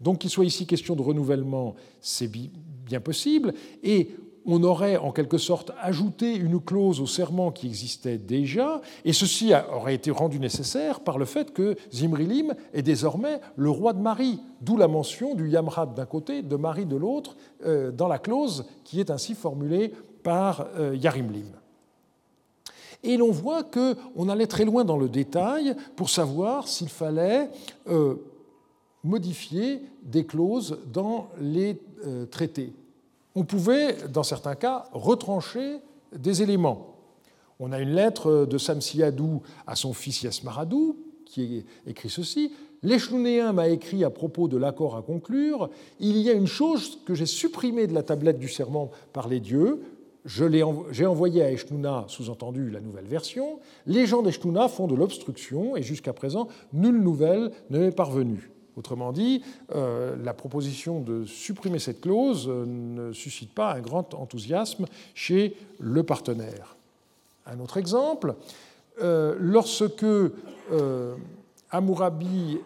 [0.00, 3.54] Donc qu'il soit ici question de renouvellement, c'est bien possible.
[3.82, 4.10] Et
[4.46, 9.52] on aurait en quelque sorte ajouté une clause au serment qui existait déjà, et ceci
[9.72, 14.40] aurait été rendu nécessaire par le fait que Zimrilim est désormais le roi de Marie,
[14.60, 18.64] d'où la mention du Yamrad d'un côté, de Marie de l'autre, euh, dans la clause
[18.84, 19.92] qui est ainsi formulée
[20.22, 21.50] par euh, Yarimlim.
[23.02, 27.50] Et l'on voit qu'on allait très loin dans le détail pour savoir s'il fallait
[27.88, 28.14] euh,
[29.04, 31.78] modifier des clauses dans les
[32.30, 32.72] traités
[33.36, 35.76] on pouvait, dans certains cas, retrancher
[36.16, 36.96] des éléments.
[37.60, 43.68] On a une lettre de Samsiadou à son fils Yasmaradou, qui écrit ceci L'échelonnéen m'a
[43.68, 45.70] écrit à propos de l'accord à conclure
[46.00, 49.40] Il y a une chose que j'ai supprimée de la tablette du serment par les
[49.40, 49.80] dieux.
[50.24, 53.60] J'ai envoyé à Eshnouna, sous-entendu la nouvelle version.
[53.86, 58.50] Les gens d'Eshnouna font de l'obstruction et jusqu'à présent, nulle nouvelle ne m'est parvenue.
[58.76, 59.42] Autrement dit,
[59.74, 65.56] euh, la proposition de supprimer cette clause euh, ne suscite pas un grand enthousiasme chez
[65.78, 66.76] le partenaire.
[67.46, 68.34] Un autre exemple,
[69.02, 70.04] euh, lorsque
[71.70, 72.58] Amourabi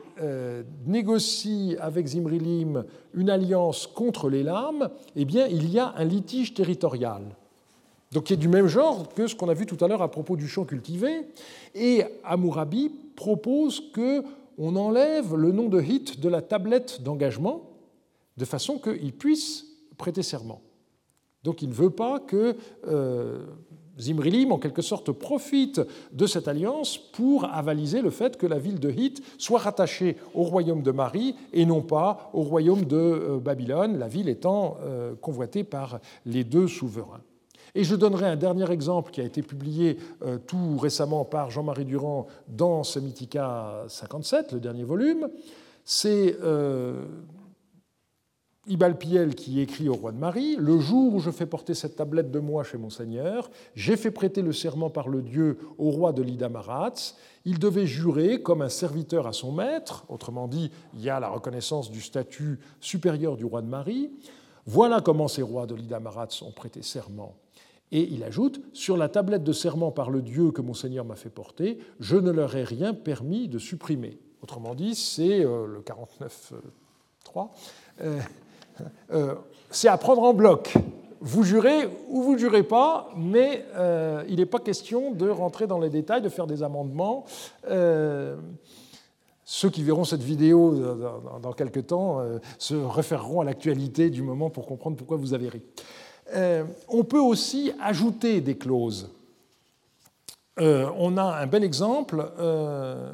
[0.86, 2.84] négocie avec Zimrilim
[3.14, 7.22] une alliance contre les lames, eh bien, il y a un litige territorial.
[8.12, 10.10] Donc, qui est du même genre que ce qu'on a vu tout à l'heure à
[10.10, 11.28] propos du champ cultivé.
[11.74, 14.24] Et Amourabi propose que
[14.60, 17.62] on enlève le nom de Hit de la tablette d'engagement
[18.36, 20.60] de façon qu'il puisse prêter serment.
[21.42, 22.54] Donc il ne veut pas que
[22.86, 23.46] euh,
[23.98, 25.80] Zimrilim, en quelque sorte, profite
[26.12, 30.42] de cette alliance pour avaliser le fait que la ville de Hit soit rattachée au
[30.42, 35.14] royaume de Marie et non pas au royaume de euh, Babylone, la ville étant euh,
[35.14, 37.22] convoitée par les deux souverains.
[37.74, 41.84] Et je donnerai un dernier exemple qui a été publié euh, tout récemment par Jean-Marie
[41.84, 45.28] Durand dans Semitica 57, le dernier volume.
[45.84, 47.04] C'est euh,
[48.66, 52.30] Ibalpiel qui écrit au roi de Marie Le jour où je fais porter cette tablette
[52.30, 56.12] de moi chez mon seigneur, j'ai fait prêter le serment par le Dieu au roi
[56.12, 57.16] de l'Idamaratz.
[57.44, 61.28] Il devait jurer comme un serviteur à son maître, autrement dit, il y a la
[61.28, 64.10] reconnaissance du statut supérieur du roi de Marie.
[64.66, 67.34] Voilà comment ces rois de l'Idamaratz ont prêté serment.
[67.92, 71.16] Et il ajoute Sur la tablette de serment par le Dieu que mon Seigneur m'a
[71.16, 74.18] fait porter, je ne leur ai rien permis de supprimer.
[74.42, 77.48] Autrement dit, c'est euh, le 49.3.
[78.02, 78.20] Euh,
[79.12, 79.34] euh,
[79.70, 80.74] c'est à prendre en bloc.
[81.20, 83.66] Vous jurez ou vous ne jurez pas, mais
[84.26, 87.26] il n'est pas question de rentrer dans les détails, de faire des amendements.
[89.44, 90.74] ceux qui verront cette vidéo
[91.42, 92.22] dans, quelques temps
[92.56, 95.60] se référeront à l'actualité du moment pour comprendre pourquoi vous avez ri.
[96.32, 99.10] Euh, on peut aussi ajouter des clauses.
[100.58, 103.12] Euh, on a un bel exemple euh,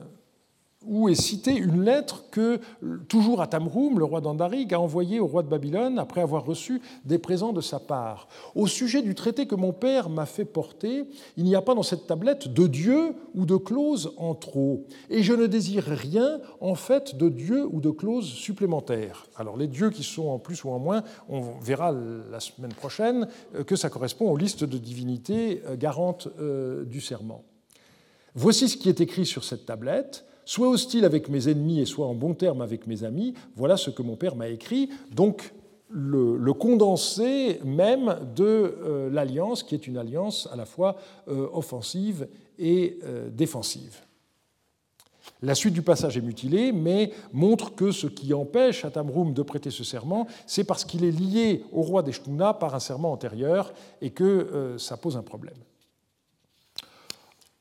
[0.87, 2.61] où est citée une lettre que,
[3.09, 6.81] toujours à Tamroum, le roi d'Andarig, a envoyée au roi de Babylone après avoir reçu
[7.05, 8.29] des présents de sa part.
[8.55, 11.05] Au sujet du traité que mon père m'a fait porter,
[11.37, 15.23] il n'y a pas dans cette tablette de Dieu ou de clause en trop, et
[15.23, 19.27] je ne désire rien en fait de Dieu ou de clause supplémentaires.
[19.37, 21.93] Alors les dieux qui sont en plus ou en moins, on verra
[22.31, 27.01] la semaine prochaine euh, que ça correspond aux listes de divinités euh, garantes euh, du
[27.01, 27.45] serment.
[28.35, 32.07] Voici ce qui est écrit sur cette tablette soit hostile avec mes ennemis et soit
[32.07, 33.35] en bon terme avec mes amis.
[33.57, 34.89] Voilà ce que mon père m'a écrit.
[35.15, 35.53] Donc,
[35.91, 40.97] le, condensé même de euh, l'alliance, qui est une alliance à la fois
[41.29, 42.29] euh, offensive
[42.59, 44.01] et euh, défensive.
[45.43, 49.71] La suite du passage est mutilée, mais montre que ce qui empêche Atamroum de prêter
[49.71, 54.11] ce serment, c'est parce qu'il est lié au roi d'Eshtuna par un serment antérieur et
[54.11, 55.57] que ça pose un problème.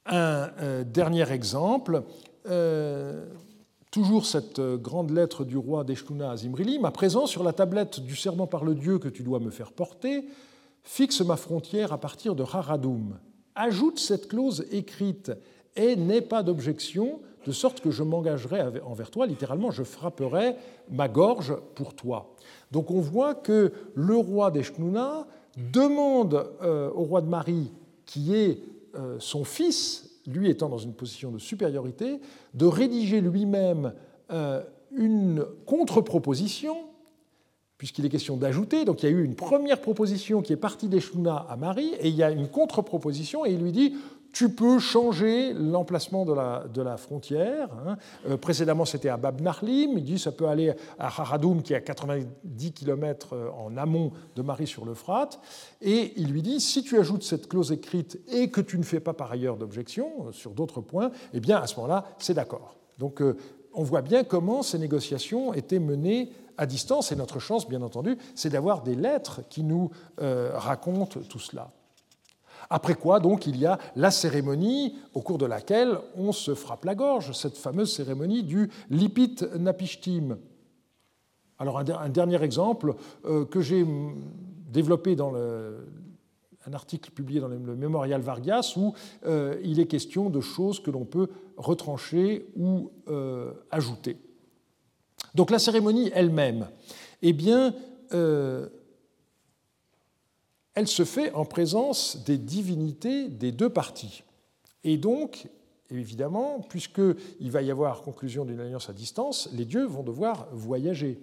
[0.06, 2.04] Un dernier exemple,
[2.48, 3.28] euh,
[3.92, 8.16] toujours cette grande lettre du roi d'Eshtuna à Zimrilim, à présent, sur la tablette du
[8.16, 10.26] serment par le Dieu que tu dois me faire porter,
[10.84, 13.18] fixe ma frontière à partir de Haradoum.
[13.56, 15.32] Ajoute cette clause écrite
[15.76, 20.56] et n'aie pas d'objection, de sorte que je m'engagerai envers toi, littéralement, je frapperai
[20.90, 22.36] ma gorge pour toi.
[22.72, 25.28] Donc on voit que le roi d'Eshtuna
[25.72, 27.72] demande euh, au roi de Marie,
[28.06, 28.60] qui est
[28.96, 32.20] euh, son fils, lui étant dans une position de supériorité,
[32.54, 33.94] de rédiger lui-même
[34.32, 36.76] euh, une contre-proposition,
[37.78, 38.86] puisqu'il est question d'ajouter.
[38.86, 42.10] Donc il y a eu une première proposition qui est partie d'Eshuna à Marie, et
[42.10, 43.96] il y a une contre-proposition, et il lui dit
[44.36, 47.70] tu peux changer l'emplacement de la, de la, frontière.
[47.88, 47.96] Hein.
[48.28, 49.98] Euh, précédemment, c'était à Bab Narlim.
[49.98, 54.12] Il dit ça peut aller à Haradoum, qui est à 90 km euh, en amont
[54.36, 55.40] de Marie sur l'Euphrate.
[55.82, 59.00] Et il lui dit si tu ajoutes cette clause écrite et que tu ne fais
[59.00, 62.76] pas par ailleurs d'objection euh, sur d'autres points, eh bien à ce moment-là, c'est d'accord.
[63.00, 63.24] Donc
[63.74, 67.14] on voit bien comment ces négociations étaient menées à distance.
[67.14, 71.72] Et notre chance, bien entendu, c'est d'avoir des lettres qui nous racontent tout cela.
[72.70, 76.86] Après quoi, donc, il y a la cérémonie au cours de laquelle on se frappe
[76.86, 80.38] la gorge, cette fameuse cérémonie du Lipit Napishtim.
[81.58, 82.96] Alors, un, dernier exemple
[83.26, 83.86] euh, que j'ai
[84.72, 88.94] développé dans un article publié dans le, Mémorial Vargas où
[89.26, 94.18] euh, il est question de choses que l'on peut retrancher ou euh, ajouter.
[95.34, 96.68] Donc, la cérémonie elle-même,
[97.22, 97.74] eh bien,
[100.76, 104.24] elle se fait en présence des divinités des deux parties.
[104.84, 105.48] Et donc,
[105.90, 111.20] évidemment, puisqu'il va y avoir conclusion d'une alliance à distance, les dieux vont devoir voyager.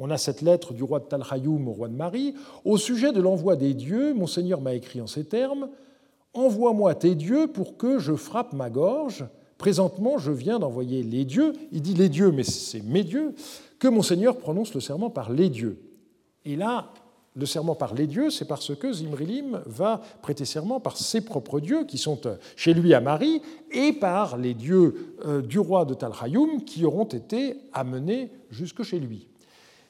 [0.00, 2.34] On a cette lettre du roi de Talhayoum au roi de Marie.
[2.64, 5.70] Au sujet de l'envoi des dieux, mon Seigneur m'a écrit en ces termes
[6.34, 9.24] Envoie-moi tes dieux pour que je frappe ma gorge.
[9.56, 11.52] Présentement, je viens d'envoyer les dieux.
[11.72, 13.34] Il dit les dieux, mais c'est mes dieux.
[13.78, 15.80] Que mon Seigneur prononce le serment par les dieux.
[16.44, 16.92] Et là,
[17.38, 21.60] le serment par les dieux, c'est parce que Zimrilim va prêter serment par ses propres
[21.60, 25.84] dieux qui sont euh, chez lui à Marie et par les dieux euh, du roi
[25.84, 29.28] de Talhayoum qui auront été amenés jusque chez lui.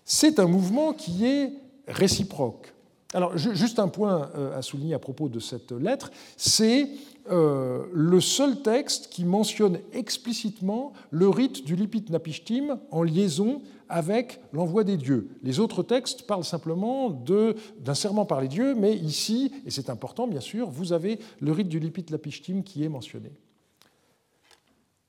[0.04, 1.52] C'est un mouvement qui est
[1.86, 2.74] réciproque.
[3.14, 6.88] Alors, juste un point euh, à souligner à propos de cette lettre, c'est
[7.30, 14.84] le seul texte qui mentionne explicitement le rite du Lipit Napishtim en liaison avec l'envoi
[14.84, 15.28] des dieux.
[15.42, 20.26] Les autres textes parlent simplement d'un serment par les dieux, mais ici, et c'est important
[20.26, 23.32] bien sûr, vous avez le rite du Lipit Lapishtim qui est mentionné.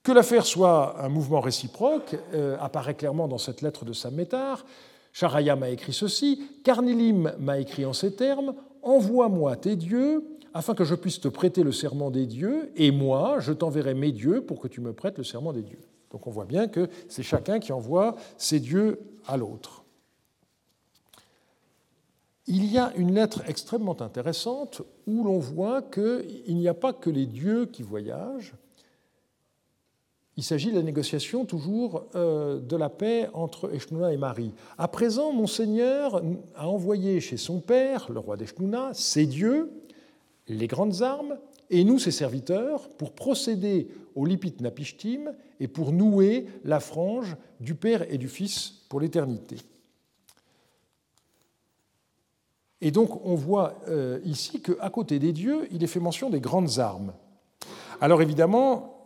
[0.04, 4.66] Que l'affaire soit un mouvement réciproque euh, apparaît clairement dans cette lettre de Samétar.
[5.12, 10.84] Charaya m'a écrit ceci, Carnilim m'a écrit en ces termes, Envoie-moi tes dieux afin que
[10.84, 14.60] je puisse te prêter le serment des dieux, et moi, je t'enverrai mes dieux pour
[14.60, 15.82] que tu me prêtes le serment des dieux.
[16.12, 19.84] Donc on voit bien que c'est chacun qui envoie ses dieux à l'autre.
[22.48, 27.12] il y a une lettre extrêmement intéressante où l'on voit qu'il n'y a pas que
[27.12, 28.56] les dieux qui voyagent.
[30.40, 34.54] Il s'agit de la négociation toujours euh, de la paix entre Eshnouna et Marie.
[34.78, 36.24] À présent, Monseigneur
[36.56, 39.70] a envoyé chez son père, le roi d'Eshnouna, ses dieux,
[40.48, 41.38] les grandes armes,
[41.70, 47.76] et nous, ses serviteurs, pour procéder au Lipit Napishtim et pour nouer la frange du
[47.76, 49.58] Père et du Fils pour l'éternité.
[52.80, 56.40] Et donc on voit euh, ici qu'à côté des dieux, il est fait mention des
[56.40, 57.12] grandes armes.
[58.00, 58.99] Alors évidemment,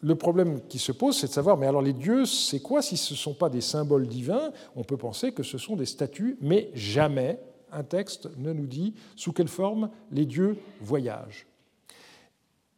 [0.00, 2.96] le problème qui se pose, c'est de savoir, mais alors les dieux, c'est quoi si
[2.96, 4.50] ce ne sont pas des symboles divins?
[4.74, 7.40] On peut penser que ce sont des statues, mais jamais
[7.72, 11.46] un texte ne nous dit sous quelle forme les dieux voyagent.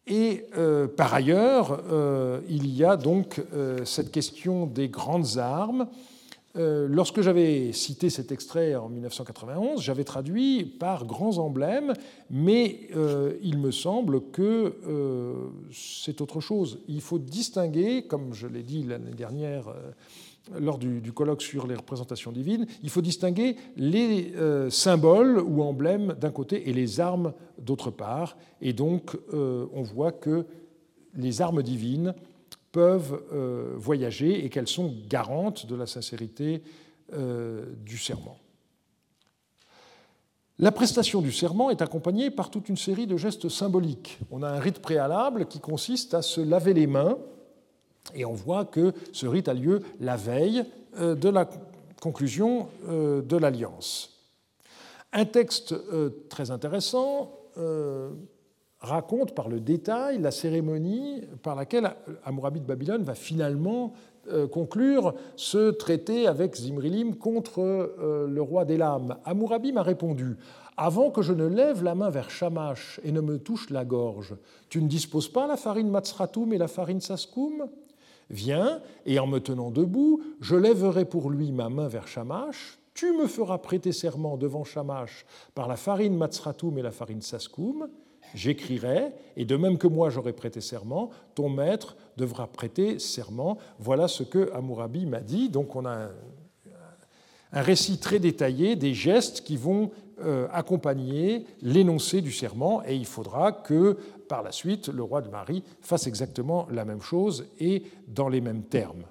[0.07, 3.43] Et euh, par ailleurs, euh, il y a donc
[3.85, 6.18] cette question des grandes armes euh,
[6.59, 11.95] lorsque j'avais cité cet extrait en 1991, j'avais traduit par grands emblèmes,
[12.31, 15.35] mais euh, il me semble que euh,
[15.73, 16.81] c'est autre chose.
[16.89, 19.73] Il faut distinguer, comme je l'ai dit l'année dernière
[20.59, 24.33] lors du, du, colloque sur les représentations divines, il faut distinguer les
[24.71, 28.39] symboles ou emblèmes d'un côté et les armes d'autre part.
[28.63, 30.47] Et donc, on voit que
[31.15, 32.15] les armes divines
[32.73, 36.63] peuvent euh, voyager et qu'elles sont garantes de la sincérité
[37.13, 38.39] euh, du serment.
[40.59, 44.19] La prestation du serment est accompagnée par toute une série de gestes symboliques.
[44.31, 47.17] On a un rite préalable qui consiste à se laver les mains,
[48.15, 50.65] et on voit que ce rite a lieu la veille
[50.99, 51.49] euh, de la
[52.01, 54.21] conclusion de l'alliance.
[55.13, 55.75] Un texte
[56.29, 57.33] très intéressant
[58.81, 61.91] raconte par le détail la cérémonie par laquelle
[62.25, 63.93] Amourabi de Babylone va finalement
[64.31, 69.17] euh, conclure ce traité avec Zimrilim contre euh, le roi d'Elam.
[69.25, 70.37] Amourabi m'a répondu
[70.77, 74.37] Avant que je ne lève la main vers Shamash et ne me touche la gorge,
[74.69, 77.69] tu ne disposes pas la farine Matsratum et la farine Saskum?
[78.31, 82.79] Viens, et en me tenant debout, je lèverai pour lui ma main vers Shamash.
[82.93, 85.25] Tu me feras prêter serment devant Shamash
[85.55, 87.89] par la farine Matsratum et la farine Saskum
[88.35, 93.59] j'écrirai, et de même que moi j'aurai prêté serment, ton maître devra prêter serment.
[93.79, 95.49] Voilà ce que Amourabi m'a dit.
[95.49, 96.09] Donc on a
[97.53, 103.07] un, récit très détaillé des gestes qui vont euh, accompagner l'énoncé du serment, et il
[103.07, 103.97] faudra que
[104.29, 108.41] par la suite le roi de Marie fasse exactement la même chose et dans les
[108.41, 109.05] mêmes termes.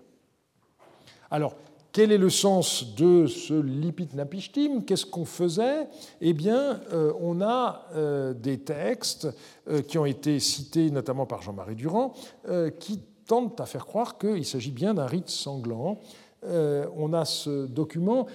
[1.32, 1.56] Alors,
[1.92, 4.84] quel est le sens de ce lipit napishtim?
[4.84, 5.88] Qu'est-ce qu'on faisait?
[6.22, 9.28] Eh bien, euh, on a euh, des textes
[9.68, 12.14] euh, qui ont été cités notamment par Jean-Marie Durand
[12.80, 16.00] qui tentent à faire croire qu'il s'agit bien d'un rite sanglant.
[16.44, 18.28] on a ce document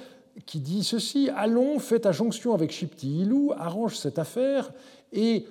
[0.44, 4.70] qui dit ceci Allons, fais ta jonction avec Shipti Ilou, arrange cette affaire
[5.12, 5.46] et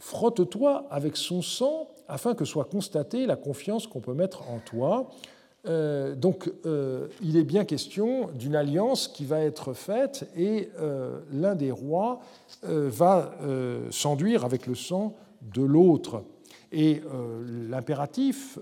[0.00, 5.10] frotte-toi avec son sang afin que soit constatée la confiance qu'on peut mettre en toi.
[5.66, 11.20] Euh, donc, euh, il est bien question d'une alliance qui va être faite et euh,
[11.32, 12.20] l'un des rois
[12.62, 13.32] va
[13.90, 16.24] s'enduire avec le sang de l'autre.
[16.72, 17.00] Et
[17.70, 18.58] l'impératif,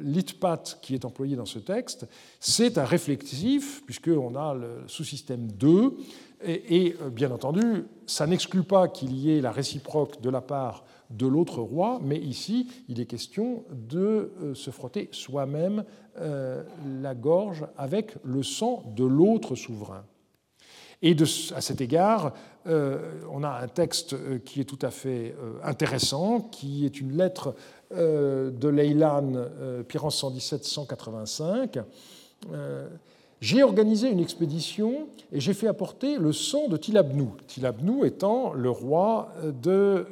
[0.00, 2.06] l'itpat, qui est employé dans ce texte,
[2.40, 5.94] c'est un réflexif, puisqu'on a le sous-système 2,
[6.42, 11.26] et, bien entendu, ça n'exclut pas qu'il y ait la réciproque de la part de
[11.26, 15.84] l'autre roi, mais ici, il est question de se frotter soi-même
[16.16, 20.04] la gorge avec le sang de l'autre souverain.
[21.04, 21.14] Et
[21.54, 22.32] à cet égard,
[22.66, 27.16] euh, on a un texte euh, qui est tout à fait intéressant, qui est une
[27.16, 27.54] lettre
[27.90, 29.34] de Leylan,
[29.86, 31.84] Pyrrhus 117-185.
[33.40, 37.36] J'ai organisé une expédition et j'ai fait apporter le sang de Tilabnou.
[37.46, 40.06] Tilabnou étant le roi de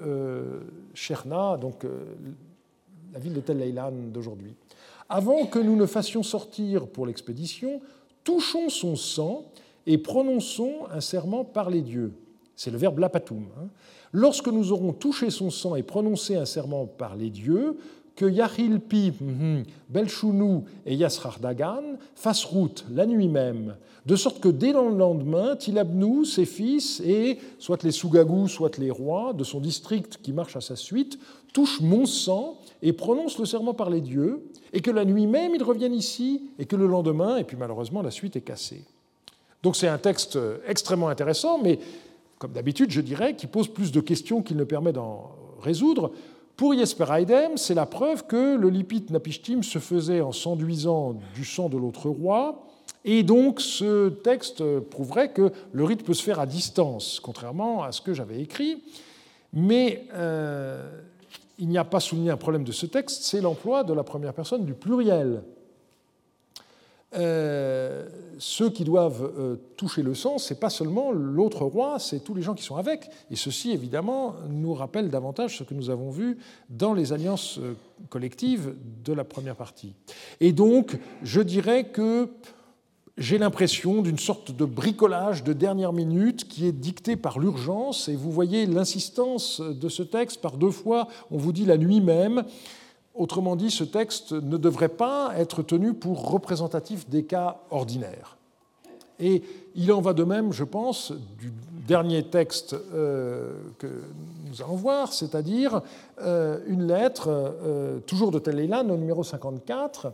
[0.94, 1.84] Cherna, donc
[3.12, 4.54] la ville de Tel Leylan d'aujourd'hui.
[5.14, 7.82] Avant que nous ne fassions sortir pour l'expédition,
[8.24, 9.44] touchons son sang
[9.84, 12.14] et prononçons un serment par les dieux.
[12.56, 13.44] C'est le verbe lapatum.
[13.58, 13.68] Hein.
[14.12, 17.76] Lorsque nous aurons touché son sang et prononcé un serment par les dieux,
[18.22, 23.74] que Yahilpi, mhm, Belchounou et Yasrardagan fassent route la nuit même,
[24.06, 28.92] de sorte que dès le lendemain, Tilabnou, ses fils et soit les Sougagou, soit les
[28.92, 31.18] rois de son district qui marche à sa suite,
[31.52, 35.56] touchent mon sang et prononcent le serment par les dieux, et que la nuit même
[35.56, 38.84] ils reviennent ici, et que le lendemain, et puis malheureusement la suite est cassée.
[39.64, 41.80] Donc c'est un texte extrêmement intéressant, mais
[42.38, 46.12] comme d'habitude, je dirais, qui pose plus de questions qu'il ne permet d'en résoudre.
[46.56, 51.44] Pour Jesper Heidem, c'est la preuve que le lipit napishtim se faisait en s'enduisant du
[51.44, 52.66] sang de l'autre roi,
[53.04, 57.90] Et donc ce texte prouverait que le rite peut se faire à distance, contrairement à
[57.90, 58.82] ce que j'avais écrit.
[59.52, 60.88] Mais euh,
[61.58, 64.34] il n'y a pas souligné un problème de ce texte, c'est l'emploi de la première
[64.34, 65.42] personne du pluriel.
[67.14, 68.08] Euh,
[68.38, 72.42] ceux qui doivent euh, toucher le sang, c'est pas seulement l'autre roi, c'est tous les
[72.42, 73.10] gens qui sont avec.
[73.30, 76.38] Et ceci, évidemment, nous rappelle davantage ce que nous avons vu
[76.70, 77.74] dans les alliances euh,
[78.08, 79.94] collectives de la première partie.
[80.40, 82.30] Et donc, je dirais que
[83.18, 88.08] j'ai l'impression d'une sorte de bricolage de dernière minute qui est dicté par l'urgence.
[88.08, 91.08] Et vous voyez l'insistance de ce texte par deux fois.
[91.30, 92.44] On vous dit la nuit même.
[93.14, 98.38] Autrement dit, ce texte ne devrait pas être tenu pour représentatif des cas ordinaires.
[99.20, 99.42] Et
[99.74, 101.52] il en va de même, je pense, du
[101.86, 103.86] dernier texte euh, que
[104.48, 105.82] nous allons voir, c'est-à-dire
[106.22, 110.12] euh, une lettre, euh, toujours de Télélan, au numéro 54.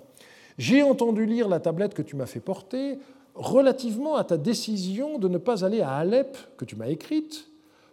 [0.58, 2.98] J'ai entendu lire la tablette que tu m'as fait porter
[3.34, 7.48] relativement à ta décision de ne pas aller à Alep que tu m'as écrite.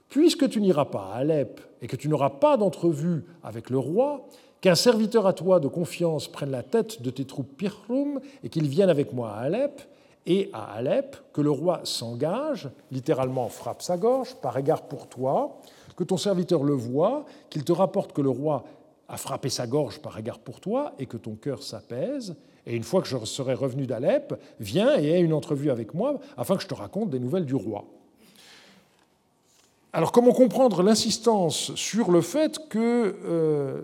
[0.09, 4.27] Puisque tu n'iras pas à Alep et que tu n'auras pas d'entrevue avec le roi,
[4.65, 8.67] qu'un serviteur à toi de confiance prenne la tête de tes troupes Pirhum et qu'il
[8.67, 9.79] vienne avec moi à Alep,
[10.25, 15.59] et à Alep, que le roi s'engage, littéralement frappe sa gorge, par égard pour toi,
[15.95, 18.63] que ton serviteur le voie, qu'il te rapporte que le roi
[19.07, 22.35] a frappé sa gorge par égard pour toi et que ton cœur s'apaise.
[22.65, 26.19] Et une fois que je serai revenu d'Alep, viens et aie une entrevue avec moi
[26.37, 27.85] afin que je te raconte des nouvelles du roi.
[29.93, 33.81] Alors comment comprendre l'insistance sur le fait que euh,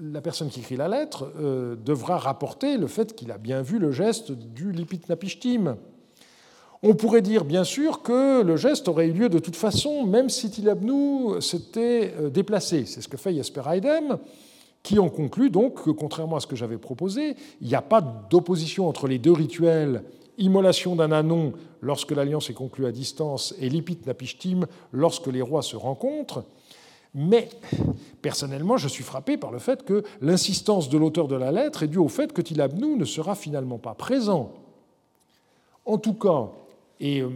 [0.00, 3.78] la personne qui écrit la lettre euh, devra rapporter le fait qu'il a bien vu
[3.78, 5.76] le geste du Lipit-Napishtim.
[6.82, 10.28] On pourrait dire bien sûr que le geste aurait eu lieu de toute façon, même
[10.28, 12.84] si Tilabnou s'était euh, déplacé.
[12.86, 14.18] C'est ce que fait Jesper Heidem,
[14.82, 18.00] qui en conclut donc que, contrairement à ce que j'avais proposé, il n'y a pas
[18.00, 20.02] d'opposition entre les deux rituels
[20.38, 25.76] immolation d'un anon lorsque l'alliance est conclue à distance et Lipit-Napishtim lorsque les rois se
[25.76, 26.44] rencontrent.
[27.18, 27.48] Mais
[28.20, 31.88] personnellement, je suis frappé par le fait que l'insistance de l'auteur de la lettre est
[31.88, 34.52] due au fait que Tilabnou ne sera finalement pas présent.
[35.86, 36.50] En tout cas,
[37.00, 37.30] et euh,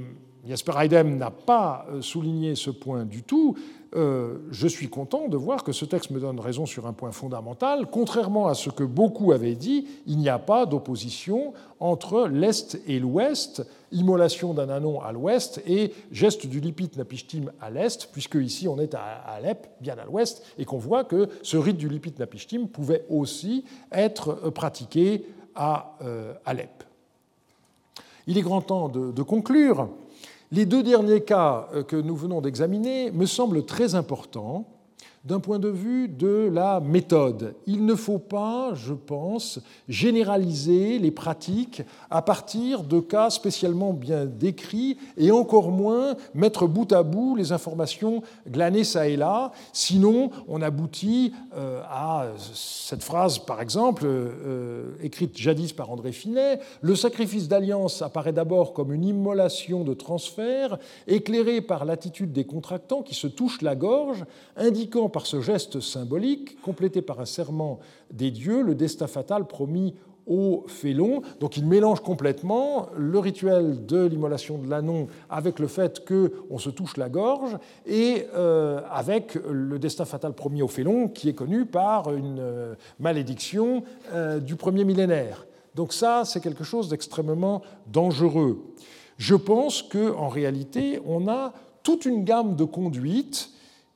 [0.47, 3.57] Jasper Heidem n'a pas euh, souligné ce point du tout,
[3.97, 7.11] euh, je suis content de voir que ce texte me donne raison sur un point
[7.11, 7.89] fondamental.
[7.91, 13.01] Contrairement à ce que beaucoup avaient dit, il n'y a pas d'opposition entre l'Est et
[13.01, 18.69] l'Ouest, immolation d'un anon à l'Ouest et geste du lipit napishtim à l'Est, puisque ici
[18.69, 22.15] on est à Alep, bien à l'Ouest, et qu'on voit que ce rite du lipit
[22.17, 25.27] napishtim pouvait aussi être pratiqué
[25.57, 26.85] à euh, Alep.
[28.29, 29.89] Il est grand temps de conclure.
[30.53, 34.67] Les deux derniers cas euh, que nous venons d'examiner me semblent très importants
[35.25, 37.55] d'un point de vue de la méthode.
[37.67, 44.25] Il ne faut pas, je pense, généraliser les pratiques à partir de cas spécialement bien
[44.25, 49.53] décrits et encore moins mettre bout à bout les informations glanées ça et là.
[49.75, 56.61] Sinon, on aboutit euh, à cette phrase, par exemple, euh, écrite jadis par André Finet,
[56.81, 63.03] Le sacrifice d'alliance apparaît d'abord comme une immolation de transfert, éclairée par l'attitude des contractants
[63.03, 64.25] qui se touchent la gorge,
[64.57, 67.79] indiquant par ce geste symbolique, complété par un serment
[68.13, 69.95] des dieux, le destin fatal promis
[70.27, 71.23] au félon.
[71.41, 76.71] Donc il mélange complètement le rituel de l'immolation de l'annon avec le fait qu'on se
[76.71, 81.67] touche la gorge et euh, avec le destin fatal promis au félon qui est connu
[81.67, 83.83] par une euh, malédiction
[84.13, 85.47] euh, du premier millénaire.
[85.75, 88.75] Donc ça, c'est quelque chose d'extrêmement dangereux.
[89.19, 91.53] Je pense qu'en réalité, on a
[91.83, 93.51] toute une gamme de conduites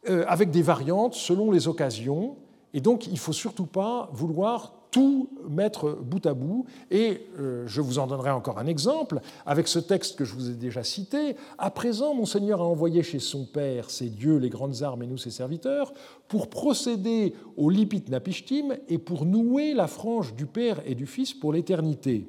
[0.08, 2.36] euh, avec des variantes selon les occasions.
[2.72, 6.66] Et donc, il ne faut surtout pas vouloir tout mettre bout à bout.
[6.90, 10.50] Et euh, je vous en donnerai encore un exemple avec ce texte que je vous
[10.50, 11.34] ai déjà cité.
[11.58, 15.06] À présent, mon Seigneur a envoyé chez son Père, ses dieux, les grandes armes et
[15.08, 15.92] nous, ses serviteurs,
[16.28, 21.34] pour procéder au lipit napishtim et pour nouer la frange du Père et du Fils
[21.34, 22.28] pour l'éternité.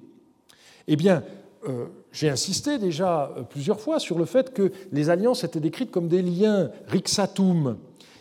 [0.87, 1.23] Eh bien,
[1.67, 1.85] euh,
[2.15, 6.07] j'ai insisté déjà euh, plusieurs fois sur le fait que les alliances étaient décrites comme
[6.07, 7.77] des liens rixatum.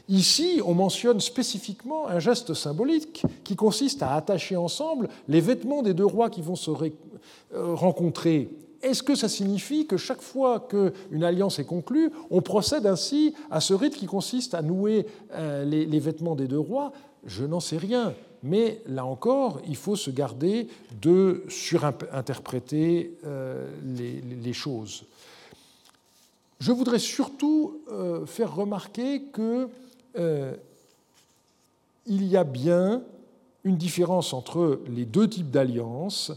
[0.09, 5.95] Ici, on mentionne spécifiquement un geste symbolique qui consiste à attacher ensemble les vêtements des
[5.95, 8.51] deux rois qui vont se euh, rencontrer.
[8.83, 13.61] Est-ce que ça signifie que chaque fois qu'une alliance est conclue, on procède ainsi à
[13.61, 15.07] ce rite qui consiste à nouer
[15.65, 16.93] les vêtements des deux rois?
[17.25, 18.13] Je n'en sais rien
[18.45, 20.69] mais là encore, il faut se garder
[21.01, 25.07] de surinterpréter euh, les, choses.
[26.61, 29.69] Je voudrais surtout euh, faire remarquer qu'il
[30.19, 30.55] euh,
[32.07, 33.03] y a bien
[33.65, 36.31] une différence entre les deux types d'alliances,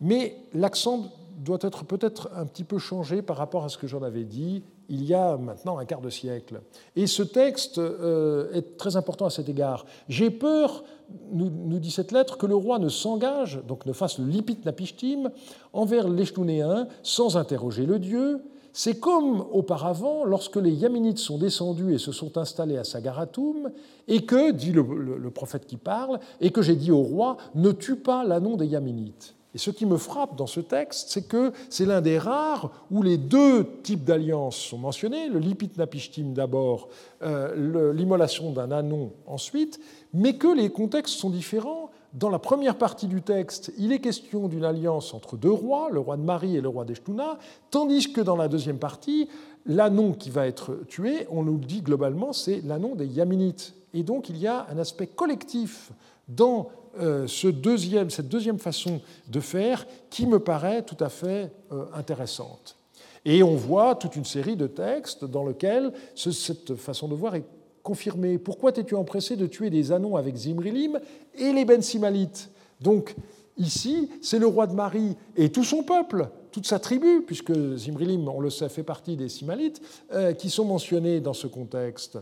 [0.00, 4.02] Mais l'accent doit être peut-être un petit peu changé par rapport à ce que j'en
[4.02, 6.60] avais dit il y a maintenant un quart de siècle.
[6.96, 9.86] Et ce texte euh, est très important à cet égard.
[10.08, 10.84] J'ai peur,
[11.30, 15.30] nous, dit cette lettre, que le roi ne s'engage, donc ne fasse le lipit napishtim,
[15.72, 18.42] envers l'Eshtunéen sans interroger le dieu.
[18.74, 23.70] C'est comme auparavant, lorsque les Yaminites sont descendus et se sont installés à Sagaratum,
[24.08, 27.70] et que, dit le, le prophète qui parle, et que j'ai dit au roi, ne
[27.72, 29.34] tue pas l'annon des Yaminites.
[29.54, 33.02] Et ce qui me frappe dans ce texte, c'est que c'est l'un des rares où
[33.02, 36.88] les deux types d'alliances sont mentionnés, le lipit napishtim d'abord,
[37.22, 39.78] euh, l'immolation d'un anon ensuite,
[40.14, 41.90] mais que les contextes sont différents.
[42.14, 46.00] Dans la première partie du texte, il est question d'une alliance entre deux rois, le
[46.00, 47.38] roi de Marie et le roi d'Eshtuna,
[47.70, 49.28] tandis que dans la deuxième partie,
[49.66, 53.74] l'anon qui va être tué, on nous le dit globalement, c'est l'anon des Yaminites.
[53.94, 55.92] Et donc il y a un aspect collectif
[56.28, 61.50] dans euh, ce deuxième, cette deuxième façon de faire qui me paraît tout à fait
[61.72, 62.76] euh, intéressante.
[63.24, 67.44] Et on voit toute une série de textes dans lesquels cette façon de voir est
[67.82, 68.38] confirmée.
[68.38, 71.00] Pourquoi t'es-tu empressé de tuer des anons avec Zimrilim
[71.36, 73.14] et les Ben Simalites Donc
[73.56, 78.28] ici, c'est le roi de Marie et tout son peuple, toute sa tribu, puisque Zimrilim,
[78.28, 79.80] on le sait, fait partie des Simalites,
[80.12, 82.18] euh, qui sont mentionnés dans ce contexte.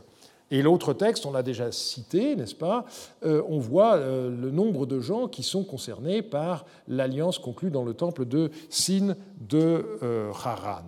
[0.51, 2.84] Et l'autre texte, on l'a déjà cité, n'est-ce pas
[3.24, 7.84] euh, On voit euh, le nombre de gens qui sont concernés par l'alliance conclue dans
[7.84, 9.16] le temple de Sin
[9.48, 10.82] de euh, Haran.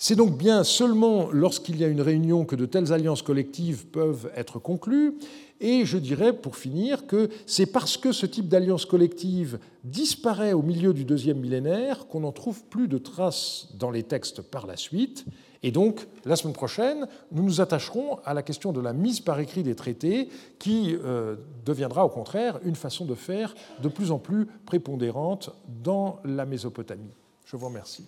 [0.00, 4.30] C'est donc bien seulement lorsqu'il y a une réunion que de telles alliances collectives peuvent
[4.36, 5.14] être conclues.
[5.60, 10.62] Et je dirais, pour finir, que c'est parce que ce type d'alliance collective disparaît au
[10.62, 14.76] milieu du deuxième millénaire qu'on n'en trouve plus de traces dans les textes par la
[14.76, 15.26] suite.
[15.62, 19.40] Et donc, la semaine prochaine, nous nous attacherons à la question de la mise par
[19.40, 20.28] écrit des traités,
[20.58, 25.50] qui euh, deviendra au contraire une façon de faire de plus en plus prépondérante
[25.82, 27.12] dans la Mésopotamie.
[27.44, 28.06] Je vous remercie.